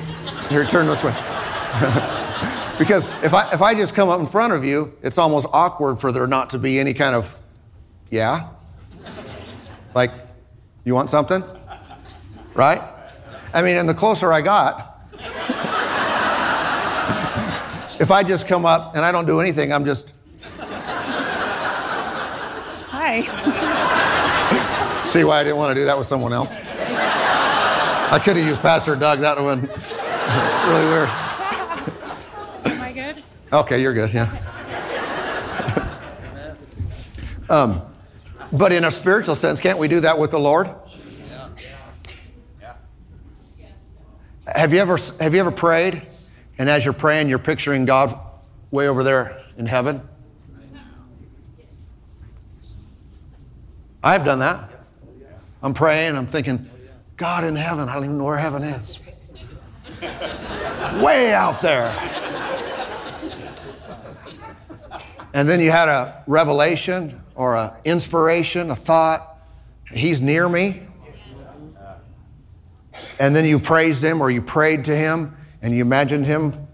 here, 0.47 0.63
turn 0.63 0.85
this 0.85 1.03
way. 1.03 1.09
because 2.77 3.05
if 3.23 3.33
I, 3.33 3.49
if 3.51 3.63
I 3.63 3.73
just 3.73 3.95
come 3.95 4.09
up 4.09 4.19
in 4.19 4.27
front 4.27 4.53
of 4.53 4.63
you, 4.63 4.93
it's 5.01 5.17
almost 5.17 5.47
awkward 5.53 5.95
for 5.95 6.11
there 6.11 6.27
not 6.27 6.51
to 6.51 6.59
be 6.59 6.77
any 6.79 6.93
kind 6.93 7.15
of, 7.15 7.35
yeah? 8.11 8.49
Like, 9.95 10.11
you 10.83 10.93
want 10.93 11.09
something? 11.09 11.43
right? 12.53 12.79
I 13.55 13.63
mean, 13.63 13.77
and 13.77 13.89
the 13.89 13.95
closer 13.95 14.31
I 14.31 14.41
got, 14.41 14.99
if 17.99 18.11
I 18.11 18.21
just 18.21 18.47
come 18.47 18.67
up 18.67 18.95
and 18.95 19.03
I 19.03 19.11
don't 19.11 19.25
do 19.25 19.39
anything, 19.39 19.73
I'm 19.73 19.83
just. 19.83 20.13
Hi. 22.91 23.52
See 25.13 25.23
why 25.23 25.41
I 25.41 25.43
didn't 25.43 25.57
want 25.57 25.75
to 25.75 25.79
do 25.79 25.85
that 25.85 25.95
with 25.95 26.07
someone 26.07 26.33
else? 26.33 26.57
I 26.57 28.19
could 28.25 28.35
have 28.35 28.47
used 28.47 28.63
Pastor 28.63 28.95
Doug. 28.95 29.19
That 29.19 29.39
would 29.39 29.59
have 29.59 29.69
been 29.69 29.69
really 30.73 30.85
weird. 30.91 31.09
Am 32.65 32.81
I 32.81 32.91
good? 32.91 33.23
Okay, 33.53 33.79
you're 33.79 33.93
good, 33.93 34.11
yeah. 34.11 34.25
um, 37.47 37.83
but 38.51 38.73
in 38.73 38.85
a 38.85 38.89
spiritual 38.89 39.35
sense, 39.35 39.59
can't 39.59 39.77
we 39.77 39.87
do 39.87 39.99
that 39.99 40.17
with 40.17 40.31
the 40.31 40.39
Lord? 40.39 40.67
Have 44.47 44.73
you 44.73 44.79
ever, 44.79 44.97
have 45.19 45.35
you 45.35 45.39
ever 45.41 45.51
prayed 45.51 46.07
and 46.57 46.71
as 46.71 46.85
you're 46.85 46.91
praying, 46.91 47.29
you're 47.29 47.37
picturing 47.37 47.85
God 47.85 48.19
way 48.71 48.87
over 48.87 49.03
there 49.03 49.43
in 49.59 49.67
heaven? 49.67 50.01
I've 54.03 54.25
done 54.25 54.39
that. 54.39 54.72
I'm 55.63 55.73
praying, 55.73 56.15
I'm 56.15 56.27
thinking, 56.27 56.69
God 57.17 57.43
in 57.43 57.55
heaven, 57.55 57.89
I 57.89 57.95
don't 57.95 58.03
even 58.03 58.17
know 58.19 58.25
where 58.25 58.37
heaven 58.37 58.63
is. 58.63 58.99
way 61.01 61.33
out 61.33 61.61
there. 61.61 61.91
And 65.33 65.49
then 65.49 65.59
you 65.59 65.71
had 65.71 65.89
a 65.89 66.23
revelation 66.27 67.19
or 67.33 67.55
an 67.55 67.71
inspiration, 67.85 68.69
a 68.69 68.75
thought. 68.75 69.37
He's 69.91 70.21
near 70.21 70.47
me 70.47 70.87
and 73.19 73.35
then 73.35 73.45
you 73.45 73.59
praised 73.59 74.03
him 74.03 74.21
or 74.21 74.29
you 74.29 74.41
prayed 74.41 74.85
to 74.85 74.95
him 74.95 75.35
and 75.61 75.73
you 75.73 75.81
imagined 75.81 76.25
him 76.25 76.67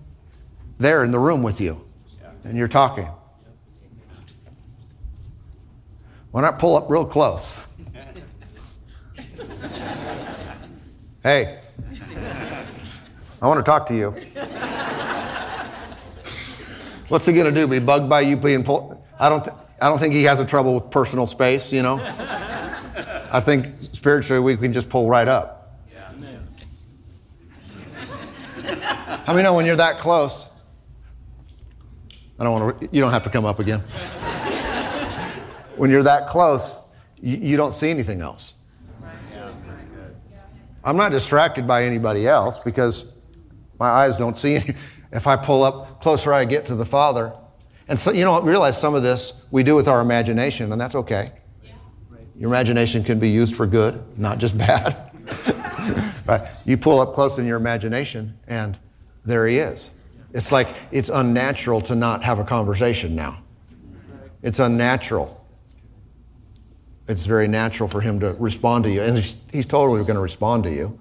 there 0.77 1.03
in 1.03 1.11
the 1.11 1.19
room 1.19 1.43
with 1.43 1.61
you 1.61 1.81
and 2.43 2.57
you're 2.57 2.67
talking. 2.67 3.07
Why 6.31 6.41
not 6.41 6.59
pull 6.59 6.77
up 6.77 6.89
real 6.89 7.05
close? 7.05 7.65
Hey, 11.23 11.59
I 13.41 13.47
want 13.47 13.59
to 13.59 13.63
talk 13.63 13.85
to 13.87 13.95
you. 13.95 14.11
What's 17.09 17.25
he 17.25 17.33
going 17.33 17.45
to 17.45 17.51
do? 17.51 17.67
Be 17.67 17.79
bugged 17.79 18.09
by 18.09 18.21
you 18.21 18.37
being 18.37 18.63
pulled? 18.63 19.03
I 19.19 19.29
don't, 19.29 19.43
th- 19.43 19.55
I 19.81 19.89
don't 19.89 19.97
think 19.97 20.13
he 20.13 20.23
has 20.23 20.39
a 20.39 20.45
trouble 20.45 20.75
with 20.75 20.91
personal 20.91 21.25
space, 21.25 21.73
you 21.73 21.81
know? 21.81 21.99
I 23.31 23.39
think 23.39 23.67
spiritually 23.81 24.39
we 24.39 24.57
can 24.57 24.73
just 24.73 24.89
pull 24.89 25.09
right 25.09 25.27
up. 25.27 25.79
Yeah. 25.91 26.11
How 29.25 29.33
many 29.33 29.43
know 29.43 29.53
when 29.53 29.65
you're 29.65 29.75
that 29.75 29.99
close? 29.99 30.45
I 32.39 32.43
don't 32.43 32.61
want 32.61 32.79
to, 32.79 32.89
you 32.91 33.01
don't 33.01 33.11
have 33.11 33.23
to 33.23 33.29
come 33.29 33.45
up 33.45 33.59
again. 33.59 33.79
when 35.75 35.89
you're 35.89 36.03
that 36.03 36.27
close, 36.27 36.91
you, 37.21 37.37
you 37.37 37.57
don't 37.57 37.73
see 37.73 37.89
anything 37.89 38.21
else. 38.21 38.58
I'm 40.83 40.97
not 40.97 41.11
distracted 41.11 41.67
by 41.67 41.83
anybody 41.83 42.27
else 42.27 42.59
because 42.59 43.19
my 43.79 43.87
eyes 43.87 44.17
don't 44.17 44.37
see 44.37 44.55
any. 44.55 44.73
If 45.11 45.25
I 45.25 45.37
pull 45.37 45.63
up 45.63 46.01
closer, 46.01 46.31
I 46.31 46.45
get 46.45 46.67
to 46.67 46.75
the 46.75 46.85
Father. 46.85 47.33
And 47.87 47.99
so, 47.99 48.11
you 48.11 48.25
know, 48.25 48.39
realize 48.41 48.79
some 48.79 48.93
of 48.93 49.01
this 49.01 49.47
we 49.49 49.63
do 49.63 49.73
with 49.73 49.87
our 49.87 50.01
imagination, 50.01 50.71
and 50.71 50.79
that's 50.79 50.93
okay. 50.93 51.31
Your 52.37 52.47
imagination 52.47 53.03
can 53.03 53.17
be 53.17 53.29
used 53.29 53.55
for 53.55 53.65
good, 53.65 54.01
not 54.19 54.37
just 54.37 54.55
bad. 54.59 55.11
right? 56.27 56.47
You 56.63 56.77
pull 56.77 56.99
up 56.99 57.15
close 57.15 57.39
in 57.39 57.47
your 57.47 57.57
imagination, 57.57 58.37
and 58.47 58.77
there 59.25 59.47
he 59.47 59.57
is. 59.57 59.89
It's 60.31 60.51
like 60.51 60.75
it's 60.91 61.09
unnatural 61.09 61.81
to 61.81 61.95
not 61.95 62.23
have 62.23 62.37
a 62.37 62.43
conversation 62.43 63.15
now. 63.15 63.41
It's 64.43 64.59
unnatural. 64.59 65.38
It's 67.09 67.25
very 67.25 67.47
natural 67.47 67.89
for 67.89 68.01
him 68.01 68.19
to 68.19 68.33
respond 68.33 68.83
to 68.83 68.91
you. 68.91 69.01
And 69.01 69.15
he's, 69.17 69.41
he's 69.51 69.65
totally 69.65 69.99
going 70.01 70.13
to 70.13 70.21
respond 70.21 70.63
to 70.65 70.71
you. 70.71 70.99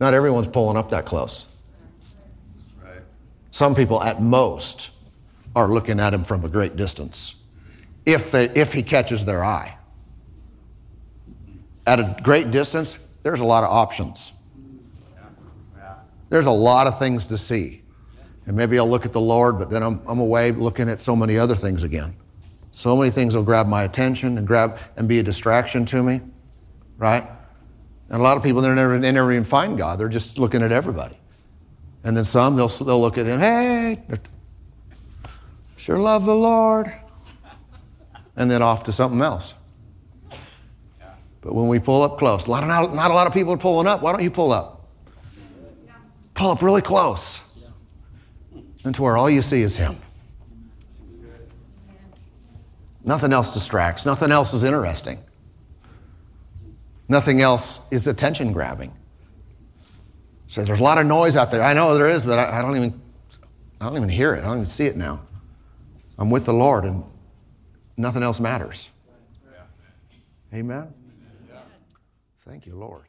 Not 0.00 0.14
everyone's 0.14 0.48
pulling 0.48 0.78
up 0.78 0.88
that 0.90 1.04
close. 1.04 1.54
Some 3.50 3.74
people, 3.74 4.02
at 4.02 4.22
most, 4.22 4.98
are 5.54 5.68
looking 5.68 6.00
at 6.00 6.14
him 6.14 6.24
from 6.24 6.46
a 6.46 6.48
great 6.48 6.76
distance 6.76 7.44
if, 8.06 8.32
they, 8.32 8.46
if 8.46 8.72
he 8.72 8.82
catches 8.82 9.26
their 9.26 9.44
eye. 9.44 9.76
At 11.86 12.00
a 12.00 12.16
great 12.22 12.50
distance, 12.50 13.14
there's 13.22 13.42
a 13.42 13.44
lot 13.44 13.64
of 13.64 13.70
options. 13.70 14.48
There's 16.30 16.46
a 16.46 16.50
lot 16.50 16.86
of 16.86 16.98
things 16.98 17.26
to 17.26 17.36
see. 17.36 17.82
And 18.46 18.56
maybe 18.56 18.78
I'll 18.78 18.88
look 18.88 19.04
at 19.04 19.12
the 19.12 19.20
Lord, 19.20 19.58
but 19.58 19.68
then 19.68 19.82
I'm, 19.82 20.00
I'm 20.08 20.18
away 20.18 20.52
looking 20.52 20.88
at 20.88 21.02
so 21.02 21.14
many 21.14 21.36
other 21.36 21.54
things 21.54 21.82
again. 21.82 22.16
So 22.72 22.96
many 22.96 23.10
things 23.10 23.36
will 23.36 23.44
grab 23.44 23.68
my 23.68 23.84
attention 23.84 24.38
and 24.38 24.46
grab 24.46 24.78
and 24.96 25.06
be 25.06 25.18
a 25.18 25.22
distraction 25.22 25.84
to 25.84 26.02
me, 26.02 26.22
right? 26.96 27.22
And 28.08 28.20
a 28.20 28.24
lot 28.24 28.38
of 28.38 28.42
people, 28.42 28.62
they 28.62 28.74
never, 28.74 28.98
they 28.98 29.12
never 29.12 29.30
even 29.30 29.44
find 29.44 29.76
God. 29.76 29.98
They're 29.98 30.08
just 30.08 30.38
looking 30.38 30.62
at 30.62 30.72
everybody. 30.72 31.16
And 32.02 32.16
then 32.16 32.24
some, 32.24 32.56
they'll, 32.56 32.68
they'll 32.68 33.00
look 33.00 33.18
at 33.18 33.26
him, 33.26 33.40
hey, 33.40 34.02
sure 35.76 35.98
love 35.98 36.24
the 36.24 36.34
Lord. 36.34 36.90
And 38.36 38.50
then 38.50 38.62
off 38.62 38.84
to 38.84 38.92
something 38.92 39.20
else. 39.20 39.54
But 41.42 41.54
when 41.54 41.68
we 41.68 41.78
pull 41.78 42.02
up 42.02 42.18
close, 42.18 42.46
a 42.46 42.50
lot 42.50 42.62
of, 42.62 42.68
not, 42.68 42.94
not 42.94 43.10
a 43.10 43.14
lot 43.14 43.26
of 43.26 43.34
people 43.34 43.52
are 43.52 43.58
pulling 43.58 43.86
up. 43.86 44.00
Why 44.00 44.12
don't 44.12 44.22
you 44.22 44.30
pull 44.30 44.50
up? 44.50 44.88
Pull 46.32 46.52
up 46.52 46.62
really 46.62 46.80
close 46.80 47.46
into 48.82 49.02
where 49.02 49.18
all 49.18 49.28
you 49.28 49.42
see 49.42 49.60
is 49.60 49.76
Him. 49.76 49.96
Nothing 53.04 53.32
else 53.32 53.52
distracts, 53.52 54.06
nothing 54.06 54.30
else 54.30 54.52
is 54.52 54.64
interesting. 54.64 55.18
Nothing 57.08 57.40
else 57.40 57.90
is 57.92 58.06
attention 58.06 58.52
grabbing. 58.52 58.92
So 60.46 60.62
there's 60.64 60.80
a 60.80 60.82
lot 60.82 60.98
of 60.98 61.06
noise 61.06 61.36
out 61.36 61.50
there. 61.50 61.62
I 61.62 61.74
know 61.74 61.94
there 61.94 62.08
is, 62.08 62.24
but 62.24 62.38
I, 62.38 62.58
I, 62.58 62.62
don't 62.62 62.76
even 62.76 63.00
I 63.80 63.86
don't 63.86 63.96
even 63.96 64.08
hear 64.08 64.34
it. 64.34 64.40
I 64.40 64.44
don't 64.44 64.58
even 64.58 64.66
see 64.66 64.86
it 64.86 64.96
now. 64.96 65.22
I'm 66.18 66.30
with 66.30 66.46
the 66.46 66.52
Lord 66.52 66.84
and 66.84 67.04
nothing 67.96 68.22
else 68.22 68.38
matters. 68.38 68.90
Amen. 70.54 70.92
Thank 72.40 72.66
you, 72.66 72.76
Lord. 72.76 73.06